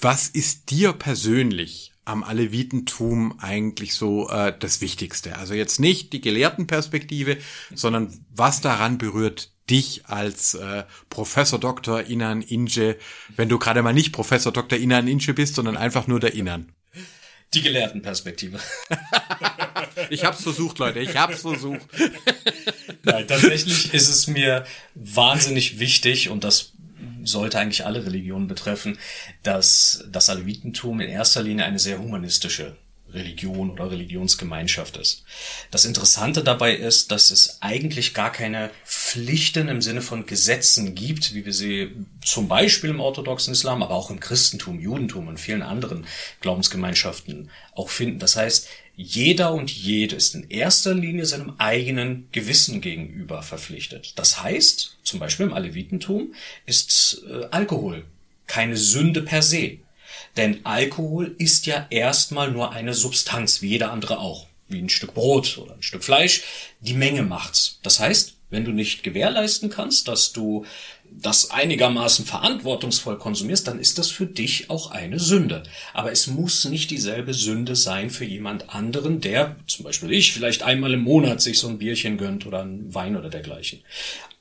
was 0.00 0.28
ist 0.28 0.70
dir 0.70 0.92
persönlich 0.92 1.92
am 2.04 2.24
Alevitentum 2.24 3.38
eigentlich 3.38 3.94
so 3.94 4.28
äh, 4.28 4.52
das 4.58 4.80
Wichtigste? 4.80 5.36
Also 5.36 5.54
jetzt 5.54 5.78
nicht 5.78 6.12
die 6.12 6.20
Gelehrtenperspektive, 6.20 7.38
sondern 7.74 8.24
was 8.34 8.60
daran 8.60 8.98
berührt 8.98 9.52
dich 9.70 10.06
als 10.06 10.54
äh, 10.54 10.84
Professor 11.08 11.60
Dr. 11.60 12.02
Inan 12.02 12.42
Inje, 12.42 12.96
wenn 13.36 13.48
du 13.48 13.58
gerade 13.58 13.82
mal 13.82 13.92
nicht 13.92 14.12
Professor 14.12 14.52
Dr. 14.52 14.78
Inan 14.78 15.06
Inje 15.06 15.34
bist, 15.34 15.54
sondern 15.54 15.76
einfach 15.76 16.06
nur 16.06 16.20
der 16.20 16.34
Inan? 16.34 16.72
Die 17.54 17.62
Gelehrtenperspektive. 17.62 18.58
ich 20.10 20.24
hab's 20.24 20.42
versucht, 20.42 20.78
Leute, 20.78 21.00
ich 21.00 21.16
hab's 21.16 21.42
versucht. 21.42 21.86
Nein, 23.04 23.28
tatsächlich 23.28 23.92
ist 23.92 24.08
es 24.08 24.26
mir 24.26 24.64
wahnsinnig 24.94 25.78
wichtig 25.78 26.30
und 26.30 26.44
das 26.44 26.72
sollte 27.24 27.58
eigentlich 27.58 27.84
alle 27.84 28.04
Religionen 28.04 28.48
betreffen, 28.48 28.98
dass 29.42 30.04
das 30.10 30.30
Alevitentum 30.30 31.00
in 31.00 31.08
erster 31.08 31.42
Linie 31.42 31.64
eine 31.64 31.78
sehr 31.78 31.98
humanistische 31.98 32.76
Religion 33.14 33.70
oder 33.70 33.90
Religionsgemeinschaft 33.90 34.96
ist. 34.96 35.24
Das 35.70 35.84
Interessante 35.84 36.42
dabei 36.42 36.74
ist, 36.74 37.10
dass 37.10 37.30
es 37.30 37.58
eigentlich 37.60 38.14
gar 38.14 38.32
keine 38.32 38.70
Pflichten 38.84 39.68
im 39.68 39.82
Sinne 39.82 40.02
von 40.02 40.26
Gesetzen 40.26 40.94
gibt, 40.94 41.34
wie 41.34 41.44
wir 41.44 41.52
sie 41.52 41.92
zum 42.24 42.48
Beispiel 42.48 42.90
im 42.90 43.00
orthodoxen 43.00 43.52
Islam, 43.52 43.82
aber 43.82 43.94
auch 43.94 44.10
im 44.10 44.20
Christentum, 44.20 44.80
Judentum 44.80 45.28
und 45.28 45.40
vielen 45.40 45.62
anderen 45.62 46.06
Glaubensgemeinschaften 46.40 47.50
auch 47.74 47.90
finden. 47.90 48.18
Das 48.18 48.36
heißt, 48.36 48.68
jeder 48.94 49.54
und 49.54 49.70
jede 49.70 50.16
ist 50.16 50.34
in 50.34 50.50
erster 50.50 50.94
Linie 50.94 51.24
seinem 51.24 51.54
eigenen 51.58 52.28
Gewissen 52.32 52.80
gegenüber 52.80 53.42
verpflichtet. 53.42 54.12
Das 54.16 54.42
heißt, 54.42 54.98
zum 55.02 55.18
Beispiel 55.18 55.46
im 55.46 55.54
Alevitentum 55.54 56.34
ist 56.66 57.22
äh, 57.28 57.46
Alkohol 57.50 58.04
keine 58.46 58.76
Sünde 58.76 59.22
per 59.22 59.42
se. 59.42 59.78
Denn 60.36 60.64
Alkohol 60.64 61.34
ist 61.38 61.66
ja 61.66 61.86
erstmal 61.90 62.50
nur 62.50 62.72
eine 62.72 62.94
Substanz, 62.94 63.62
wie 63.62 63.68
jeder 63.68 63.92
andere 63.92 64.18
auch. 64.18 64.46
Wie 64.68 64.78
ein 64.78 64.88
Stück 64.88 65.14
Brot 65.14 65.58
oder 65.58 65.74
ein 65.74 65.82
Stück 65.82 66.04
Fleisch. 66.04 66.42
Die 66.80 66.94
Menge 66.94 67.22
macht's. 67.22 67.78
Das 67.82 68.00
heißt, 68.00 68.34
wenn 68.52 68.64
du 68.64 68.70
nicht 68.70 69.02
gewährleisten 69.02 69.70
kannst, 69.70 70.08
dass 70.08 70.32
du 70.32 70.64
das 71.20 71.50
einigermaßen 71.50 72.24
verantwortungsvoll 72.24 73.18
konsumierst, 73.18 73.66
dann 73.66 73.78
ist 73.78 73.98
das 73.98 74.10
für 74.10 74.26
dich 74.26 74.70
auch 74.70 74.90
eine 74.90 75.18
Sünde. 75.18 75.62
Aber 75.92 76.12
es 76.12 76.26
muss 76.26 76.64
nicht 76.64 76.90
dieselbe 76.90 77.34
Sünde 77.34 77.76
sein 77.76 78.10
für 78.10 78.24
jemand 78.24 78.74
anderen, 78.74 79.20
der, 79.20 79.56
zum 79.66 79.84
Beispiel 79.84 80.12
ich, 80.12 80.32
vielleicht 80.32 80.62
einmal 80.62 80.94
im 80.94 81.02
Monat 81.02 81.40
sich 81.40 81.58
so 81.58 81.68
ein 81.68 81.78
Bierchen 81.78 82.18
gönnt 82.18 82.46
oder 82.46 82.62
einen 82.62 82.94
Wein 82.94 83.16
oder 83.16 83.30
dergleichen. 83.30 83.80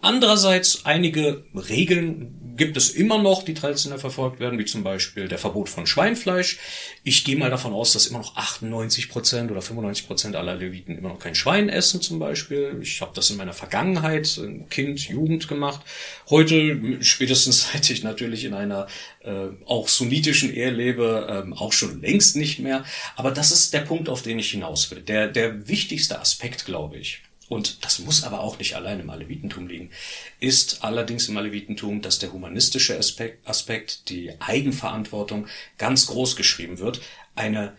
Andererseits 0.01 0.85
einige 0.85 1.45
Regeln 1.53 2.35
gibt 2.55 2.77
es 2.77 2.89
immer 2.91 3.21
noch, 3.21 3.43
die 3.43 3.53
traditionell 3.53 3.99
verfolgt 3.99 4.39
werden, 4.39 4.59
wie 4.59 4.65
zum 4.65 4.83
Beispiel 4.83 5.27
der 5.27 5.37
Verbot 5.37 5.69
von 5.69 5.85
Schweinfleisch. 5.85 6.59
Ich 7.03 7.23
gehe 7.23 7.37
mal 7.37 7.49
davon 7.49 7.73
aus, 7.73 7.93
dass 7.93 8.07
immer 8.07 8.19
noch 8.19 8.35
98 8.35 9.09
Prozent 9.09 9.51
oder 9.51 9.61
95 9.61 10.07
Prozent 10.07 10.35
aller 10.35 10.55
Leviten 10.55 10.97
immer 10.97 11.09
noch 11.09 11.19
kein 11.19 11.35
Schwein 11.35 11.69
essen 11.69 12.01
zum 12.01 12.19
Beispiel. 12.19 12.79
Ich 12.81 13.01
habe 13.01 13.11
das 13.13 13.29
in 13.29 13.37
meiner 13.37 13.53
Vergangenheit, 13.53 14.39
Kind, 14.69 15.07
Jugend 15.07 15.47
gemacht. 15.47 15.81
Heute, 16.29 16.97
spätestens 17.01 17.69
seit 17.73 17.89
ich 17.89 18.03
natürlich 18.03 18.45
in 18.45 18.53
einer 18.53 18.87
äh, 19.23 19.47
auch 19.65 19.87
sunnitischen 19.87 20.53
Ehe 20.53 20.71
lebe, 20.71 21.27
ähm, 21.29 21.53
auch 21.53 21.73
schon 21.73 22.01
längst 22.01 22.35
nicht 22.35 22.59
mehr. 22.59 22.83
Aber 23.15 23.31
das 23.31 23.51
ist 23.51 23.73
der 23.73 23.81
Punkt, 23.81 24.09
auf 24.09 24.21
den 24.21 24.39
ich 24.39 24.51
hinaus 24.51 24.91
will. 24.91 25.01
Der, 25.01 25.27
der 25.27 25.67
wichtigste 25.67 26.19
Aspekt, 26.19 26.65
glaube 26.65 26.97
ich, 26.97 27.21
und 27.51 27.83
das 27.83 27.99
muss 27.99 28.23
aber 28.23 28.39
auch 28.39 28.59
nicht 28.59 28.77
allein 28.77 29.01
im 29.01 29.09
Alevitentum 29.09 29.67
liegen, 29.67 29.89
ist 30.39 30.85
allerdings 30.85 31.27
im 31.27 31.35
Alevitentum, 31.35 32.01
dass 32.01 32.17
der 32.17 32.31
humanistische 32.31 32.97
Aspekt, 32.97 33.45
Aspekt, 33.45 34.07
die 34.07 34.31
Eigenverantwortung 34.39 35.47
ganz 35.77 36.07
groß 36.07 36.37
geschrieben 36.37 36.79
wird. 36.79 37.01
Eine 37.35 37.73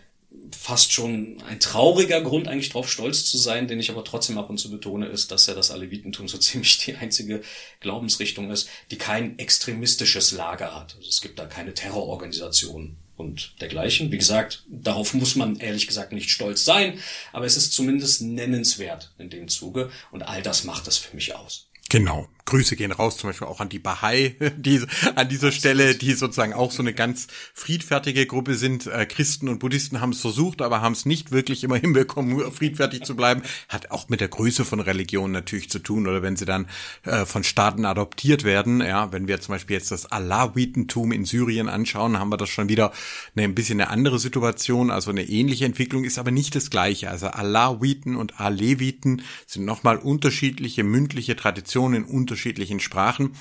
fast 0.51 0.93
schon 0.93 1.43
ein 1.49 1.59
trauriger 1.59 2.21
Grund, 2.21 2.49
eigentlich 2.49 2.69
darauf 2.69 2.91
stolz 2.93 3.25
zu 3.25 3.39
sein, 3.39 3.67
den 3.67 3.81
ich 3.81 3.91
aber 3.91 4.05
trotzdem 4.05 4.37
ab 4.37 4.51
und 4.51 4.59
zu 4.59 4.71
betone, 4.71 5.07
ist, 5.07 5.31
dass 5.31 5.47
ja 5.47 5.55
das 5.55 5.71
Alevitentum 5.71 6.29
so 6.29 6.37
ziemlich 6.49 6.77
die 6.85 6.97
einzige 6.97 7.41
Glaubensrichtung 7.81 8.51
ist, 8.51 8.69
die 8.91 8.99
kein 8.99 9.39
extremistisches 9.39 10.33
Lager 10.33 10.79
hat. 10.79 10.97
Also 10.97 11.09
es 11.09 11.23
gibt 11.23 11.39
da 11.39 11.47
keine 11.47 11.73
Terrororganisationen 11.73 12.99
und 13.23 13.55
dergleichen. 13.61 14.13
Wie 14.13 14.19
gesagt, 14.19 14.65
darauf 14.69 15.15
muss 15.15 15.37
man 15.37 15.57
ehrlich 15.57 15.87
gesagt 15.87 16.13
nicht 16.13 16.31
stolz 16.31 16.65
sein, 16.65 16.99
aber 17.33 17.47
es 17.47 17.57
ist 17.57 17.73
zumindest 17.73 18.21
nennenswert 18.23 19.13
in 19.19 19.31
dem 19.31 19.49
Zuge 19.49 19.91
und 20.11 20.23
all 20.23 20.43
das 20.43 20.65
macht 20.65 20.89
es 20.89 20.99
für 20.99 21.15
mich 21.15 21.35
aus. 21.35 21.69
Genau. 21.89 22.29
Grüße 22.45 22.77
gehen 22.77 22.93
raus, 22.93 23.17
zum 23.17 23.31
Beispiel 23.31 23.47
auch 23.47 23.61
an 23.61 23.69
die 23.69 23.79
Bahai, 23.79 24.37
die 24.57 24.83
an 25.15 25.29
dieser 25.29 25.53
Stelle, 25.53 25.95
die 25.95 26.13
sozusagen 26.13 26.53
auch 26.53 26.73
so 26.73 26.83
eine 26.83 26.93
ganz 26.93 27.29
friedfertige 27.55 28.27
Gruppe 28.27 28.55
sind. 28.55 28.87
Äh, 28.87 29.07
Christen 29.07 29.49
und 29.49 29.59
Buddhisten 29.59 30.01
haben 30.01 30.11
es 30.11 30.21
versucht, 30.21 30.63
aber 30.63 30.81
haben 30.81 30.93
es 30.93 31.07
nicht 31.07 31.31
wirklich 31.31 31.65
immer 31.65 31.77
hinbekommen, 31.83 32.51
friedfertig 32.53 33.05
zu 33.05 33.15
bleiben. 33.15 33.43
Hat 33.69 33.91
auch 33.91 34.09
mit 34.09 34.21
der 34.21 34.29
Größe 34.29 34.65
von 34.65 34.81
Religionen 34.81 35.33
natürlich 35.33 35.71
zu 35.71 35.79
tun, 35.79 36.07
oder 36.07 36.23
wenn 36.23 36.37
sie 36.37 36.45
dann 36.45 36.67
äh, 37.05 37.25
von 37.27 37.45
Staaten 37.45 37.85
adoptiert 37.85 38.45
werden. 38.45 38.81
Ja, 38.81 39.13
wenn 39.13 39.29
wir 39.29 39.41
zum 39.41 39.55
Beispiel 39.55 39.77
jetzt 39.77 39.91
das 39.91 40.07
Alawitentum 40.07 41.13
in 41.13 41.25
Syrien 41.25 41.69
anschauen, 41.69 42.19
haben 42.19 42.31
wir 42.31 42.37
das 42.37 42.49
schon 42.49 42.69
wieder 42.69 42.93
eine, 43.37 43.45
ein 43.45 43.55
bisschen 43.55 43.81
eine 43.81 43.91
andere 43.91 44.19
Situation, 44.19 44.91
also 44.91 45.11
eine 45.11 45.25
ähnliche 45.25 45.65
Entwicklung, 45.65 46.05
ist 46.05 46.19
aber 46.19 46.31
nicht 46.31 46.55
das 46.55 46.71
gleiche. 46.71 47.11
Also 47.11 47.29
Alawiten 47.29 48.17
und 48.17 48.41
Aleviten 48.41 49.23
sind 49.47 49.65
nochmal 49.65 49.99
unterschiedliche 49.99 50.85
mündliche 50.85 51.37
Traditionen 51.37 52.03
in 52.03 52.05
unterschiedlichen 52.33 52.81
Sprachen. 52.81 53.35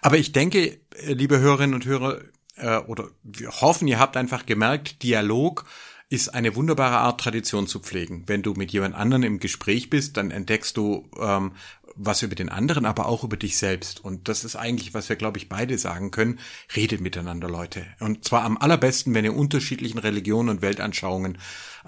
Aber 0.00 0.16
ich 0.16 0.32
denke, 0.32 0.78
äh, 0.96 1.12
liebe 1.12 1.38
Hörerinnen 1.38 1.74
und 1.74 1.84
Hörer, 1.84 2.20
äh, 2.56 2.78
oder 2.78 3.08
wir 3.22 3.50
hoffen, 3.60 3.86
ihr 3.86 3.98
habt 3.98 4.16
einfach 4.16 4.46
gemerkt, 4.46 5.02
Dialog 5.02 5.66
ist 6.08 6.30
eine 6.34 6.56
wunderbare 6.56 6.96
Art, 6.96 7.20
Tradition 7.20 7.68
zu 7.68 7.78
pflegen. 7.78 8.24
Wenn 8.26 8.42
du 8.42 8.54
mit 8.54 8.72
jemand 8.72 8.96
anderen 8.96 9.22
im 9.22 9.38
Gespräch 9.38 9.90
bist, 9.90 10.16
dann 10.16 10.32
entdeckst 10.32 10.76
du 10.76 11.08
ähm, 11.20 11.52
was 12.02 12.22
über 12.22 12.34
den 12.34 12.48
anderen, 12.48 12.86
aber 12.86 13.06
auch 13.06 13.24
über 13.24 13.36
dich 13.36 13.58
selbst. 13.58 14.02
Und 14.02 14.28
das 14.28 14.44
ist 14.44 14.56
eigentlich, 14.56 14.94
was 14.94 15.08
wir, 15.08 15.16
glaube 15.16 15.38
ich, 15.38 15.48
beide 15.48 15.76
sagen 15.76 16.10
können. 16.10 16.38
Redet 16.74 17.00
miteinander, 17.00 17.48
Leute. 17.48 17.86
Und 18.00 18.24
zwar 18.24 18.44
am 18.44 18.56
allerbesten, 18.56 19.14
wenn 19.14 19.24
ihr 19.24 19.36
unterschiedlichen 19.36 19.98
Religionen 19.98 20.48
und 20.48 20.62
Weltanschauungen 20.62 21.38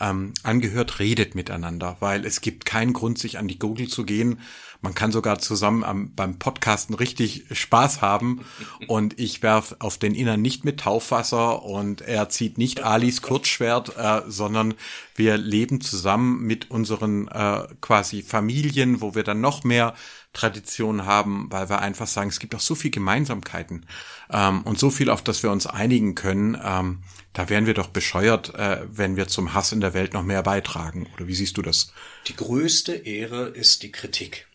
ähm, 0.01 0.35
angehört, 0.43 0.99
redet 0.99 1.35
miteinander, 1.35 1.97
weil 2.01 2.27
es 2.27 2.41
gibt 2.41 2.67
keinen 2.67 2.93
Grund, 2.93 3.19
sich 3.19 3.39
an 3.39 3.49
die 3.49 3.59
Gurgel 3.59 3.89
zu 3.89 4.05
gehen. 4.05 4.41
Man 4.83 4.95
kann 4.95 5.13
sogar 5.13 5.39
zusammen 5.39 5.85
am, 5.85 6.15
beim 6.15 6.39
Podcasten 6.39 6.95
richtig 6.95 7.45
Spaß 7.53 8.03
haben. 8.03 8.45
Und 8.89 9.19
ich 9.19 9.43
werf 9.43 9.77
auf 9.79 9.97
den 9.97 10.15
Innern 10.15 10.43
nicht 10.43 10.65
mit 10.65 10.81
Taufwasser 10.81 11.63
und 11.63 12.01
er 12.01 12.29
zieht 12.29 12.59
nicht 12.59 12.83
Alis 12.83 13.23
Kurzschwert, 13.23 13.97
äh, 13.97 14.23
sondern 14.27 14.75
wir 15.15 15.37
leben 15.37 15.81
zusammen 15.81 16.43
mit 16.43 16.71
unseren 16.71 17.29
äh, 17.29 17.67
quasi 17.81 18.23
Familien, 18.23 19.01
wo 19.01 19.15
wir 19.15 19.23
dann 19.23 19.41
noch 19.41 19.65
mehr 19.65 19.95
Tradition 20.33 21.05
haben, 21.05 21.49
weil 21.51 21.69
wir 21.69 21.81
einfach 21.81 22.07
sagen, 22.07 22.31
es 22.31 22.39
gibt 22.39 22.55
auch 22.55 22.61
so 22.61 22.75
viel 22.75 22.91
Gemeinsamkeiten 22.91 23.87
ähm, 24.31 24.63
und 24.63 24.79
so 24.79 24.91
viel, 24.91 25.11
auf 25.11 25.23
das 25.23 25.43
wir 25.43 25.51
uns 25.51 25.67
einigen 25.67 26.15
können. 26.15 26.59
Ähm, 26.63 27.03
da 27.33 27.49
wären 27.49 27.67
wir 27.67 27.75
doch 27.75 27.89
bescheuert, 27.89 28.55
äh, 28.55 28.87
wenn 28.91 29.17
wir 29.17 29.29
zum 29.29 29.55
Hass 29.55 29.73
in 29.73 29.81
der 29.81 29.95
Welt 29.95 30.15
noch 30.15 30.23
mehr 30.23 30.43
beitragen. 30.43 31.07
Oder 31.15 31.27
wie 31.27 31.35
siehst 31.35 31.57
du 31.57 31.63
das? 31.63 31.93
Die 32.29 32.37
größte 32.37 32.93
Ehre 32.93 33.49
ist 33.49 33.83
die 33.83 33.93
Kritik 33.93 34.47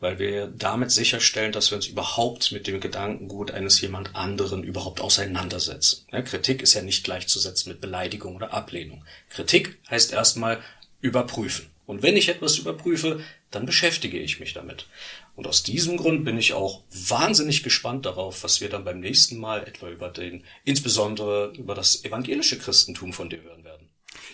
weil 0.00 0.18
wir 0.18 0.46
damit 0.46 0.90
sicherstellen, 0.90 1.52
dass 1.52 1.70
wir 1.70 1.76
uns 1.76 1.86
überhaupt 1.86 2.52
mit 2.52 2.66
dem 2.66 2.80
Gedankengut 2.80 3.50
eines 3.50 3.80
jemand 3.80 4.14
anderen 4.14 4.62
überhaupt 4.62 5.00
auseinandersetzen. 5.00 6.06
Ja, 6.12 6.22
Kritik 6.22 6.62
ist 6.62 6.74
ja 6.74 6.82
nicht 6.82 7.04
gleichzusetzen 7.04 7.70
mit 7.70 7.80
Beleidigung 7.80 8.36
oder 8.36 8.52
Ablehnung. 8.52 9.04
Kritik 9.30 9.78
heißt 9.90 10.12
erstmal 10.12 10.60
überprüfen. 11.00 11.66
Und 11.86 12.02
wenn 12.02 12.16
ich 12.16 12.28
etwas 12.28 12.56
überprüfe, 12.58 13.20
dann 13.50 13.66
beschäftige 13.66 14.18
ich 14.18 14.38
mich 14.38 14.52
damit. 14.52 14.86
Und 15.34 15.46
aus 15.46 15.62
diesem 15.62 15.96
Grund 15.96 16.24
bin 16.24 16.38
ich 16.38 16.52
auch 16.52 16.82
wahnsinnig 16.92 17.62
gespannt 17.62 18.06
darauf, 18.06 18.44
was 18.44 18.60
wir 18.60 18.68
dann 18.68 18.84
beim 18.84 19.00
nächsten 19.00 19.38
Mal 19.38 19.66
etwa 19.66 19.88
über 19.88 20.08
den, 20.08 20.44
insbesondere 20.64 21.52
über 21.56 21.74
das 21.74 22.04
evangelische 22.04 22.58
Christentum 22.58 23.12
von 23.12 23.28
dir 23.28 23.42
hören 23.42 23.64
werden. 23.64 23.69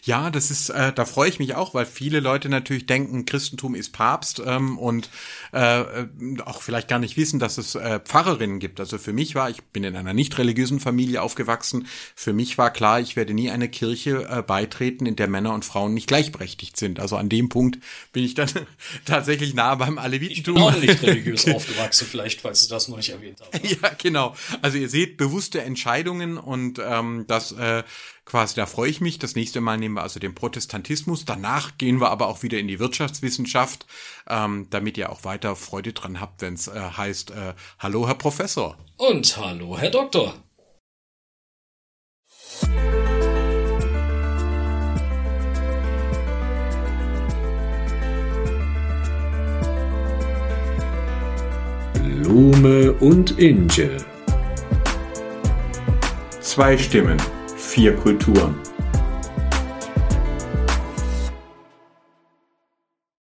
Ja, 0.07 0.31
das 0.31 0.53
ist, 0.53 0.69
äh, 0.69 0.93
da 0.93 1.05
freue 1.05 1.29
ich 1.29 1.41
mich 1.41 1.57
auch, 1.57 1.75
weil 1.75 1.85
viele 1.85 2.21
Leute 2.21 2.49
natürlich 2.49 2.87
denken, 2.87 3.27
Christentum 3.27 3.75
ist 3.75 3.91
Papst 3.91 4.41
ähm, 4.47 4.79
und 4.79 5.11
äh, 5.53 5.81
äh, 5.81 6.07
auch 6.45 6.63
vielleicht 6.63 6.87
gar 6.87 7.01
nicht 7.01 7.17
wissen, 7.17 7.41
dass 7.41 7.59
es 7.59 7.75
äh, 7.75 7.99
Pfarrerinnen 7.99 8.61
gibt. 8.61 8.79
Also 8.79 8.99
für 8.99 9.13
mich 9.13 9.35
war, 9.35 9.51
ich 9.51 9.65
bin 9.65 9.83
in 9.83 9.97
einer 9.97 10.15
nicht 10.15 10.39
religiösen 10.39 10.79
Familie 10.79 11.23
aufgewachsen, 11.23 11.89
für 12.15 12.33
mich 12.33 12.57
war 12.57 12.73
klar, 12.73 13.01
ich 13.01 13.17
werde 13.17 13.35
nie 13.35 13.51
eine 13.51 13.69
Kirche 13.69 14.29
äh, 14.31 14.43
beitreten, 14.43 15.07
in 15.07 15.17
der 15.17 15.27
Männer 15.27 15.53
und 15.53 15.65
Frauen 15.65 15.93
nicht 15.93 16.07
gleichberechtigt 16.07 16.77
sind. 16.77 17.01
Also 17.01 17.17
an 17.17 17.29
dem 17.29 17.49
Punkt 17.49 17.81
bin 18.13 18.23
ich 18.23 18.35
dann 18.35 18.49
tatsächlich 19.07 19.55
nah 19.55 19.75
beim 19.75 19.99
Alevitentum. 19.99 20.57
Ich 20.57 20.63
bin 20.63 20.73
auch 20.73 20.81
nicht 20.81 21.03
religiös 21.03 21.49
aufgewachsen, 21.49 22.07
vielleicht, 22.09 22.43
falls 22.43 22.63
du 22.63 22.73
das 22.73 22.87
noch 22.87 22.97
nicht 22.97 23.11
erwähnt 23.11 23.41
hast. 23.41 23.57
Ja, 23.83 23.91
genau. 24.01 24.37
Also 24.63 24.79
ihr 24.79 24.89
seht 24.89 25.17
bewusste 25.17 25.63
Entscheidungen 25.63 26.39
und 26.39 26.79
ähm, 26.79 27.25
das 27.27 27.51
äh, 27.51 27.83
quasi, 28.27 28.55
da 28.57 28.67
freue 28.67 28.91
ich 28.91 29.01
mich. 29.01 29.19
Das 29.19 29.35
nächste 29.35 29.63
Mal 29.63 29.79
nehmen 29.79 29.95
wir 29.95 30.03
also 30.03 30.21
den 30.21 30.35
Protestantismus. 30.35 31.25
Danach 31.25 31.79
gehen 31.79 32.01
wir 32.01 32.11
aber 32.11 32.27
auch 32.27 32.43
wieder 32.43 32.59
in 32.59 32.69
die 32.69 32.79
Wirtschaftswissenschaft, 32.79 33.87
ähm, 34.29 34.67
damit 34.69 34.99
ihr 34.99 35.11
auch 35.11 35.25
weiter 35.25 35.57
Freude 35.57 35.95
dran 35.95 36.21
habt, 36.21 36.43
wenn 36.43 36.55
es 36.55 36.69
äh, 36.69 36.79
heißt, 36.79 37.31
äh, 37.31 37.55
hallo 37.79 38.07
Herr 38.07 38.17
Professor. 38.17 38.77
Und 38.99 39.37
hallo 39.39 39.79
Herr 39.79 39.91
Doktor. 39.91 40.35
Blume 51.95 52.93
und 52.95 53.39
Inge. 53.39 54.05
Zwei 56.41 56.77
Stimmen, 56.77 57.21
vier 57.67 57.95
Kulturen. 57.97 58.55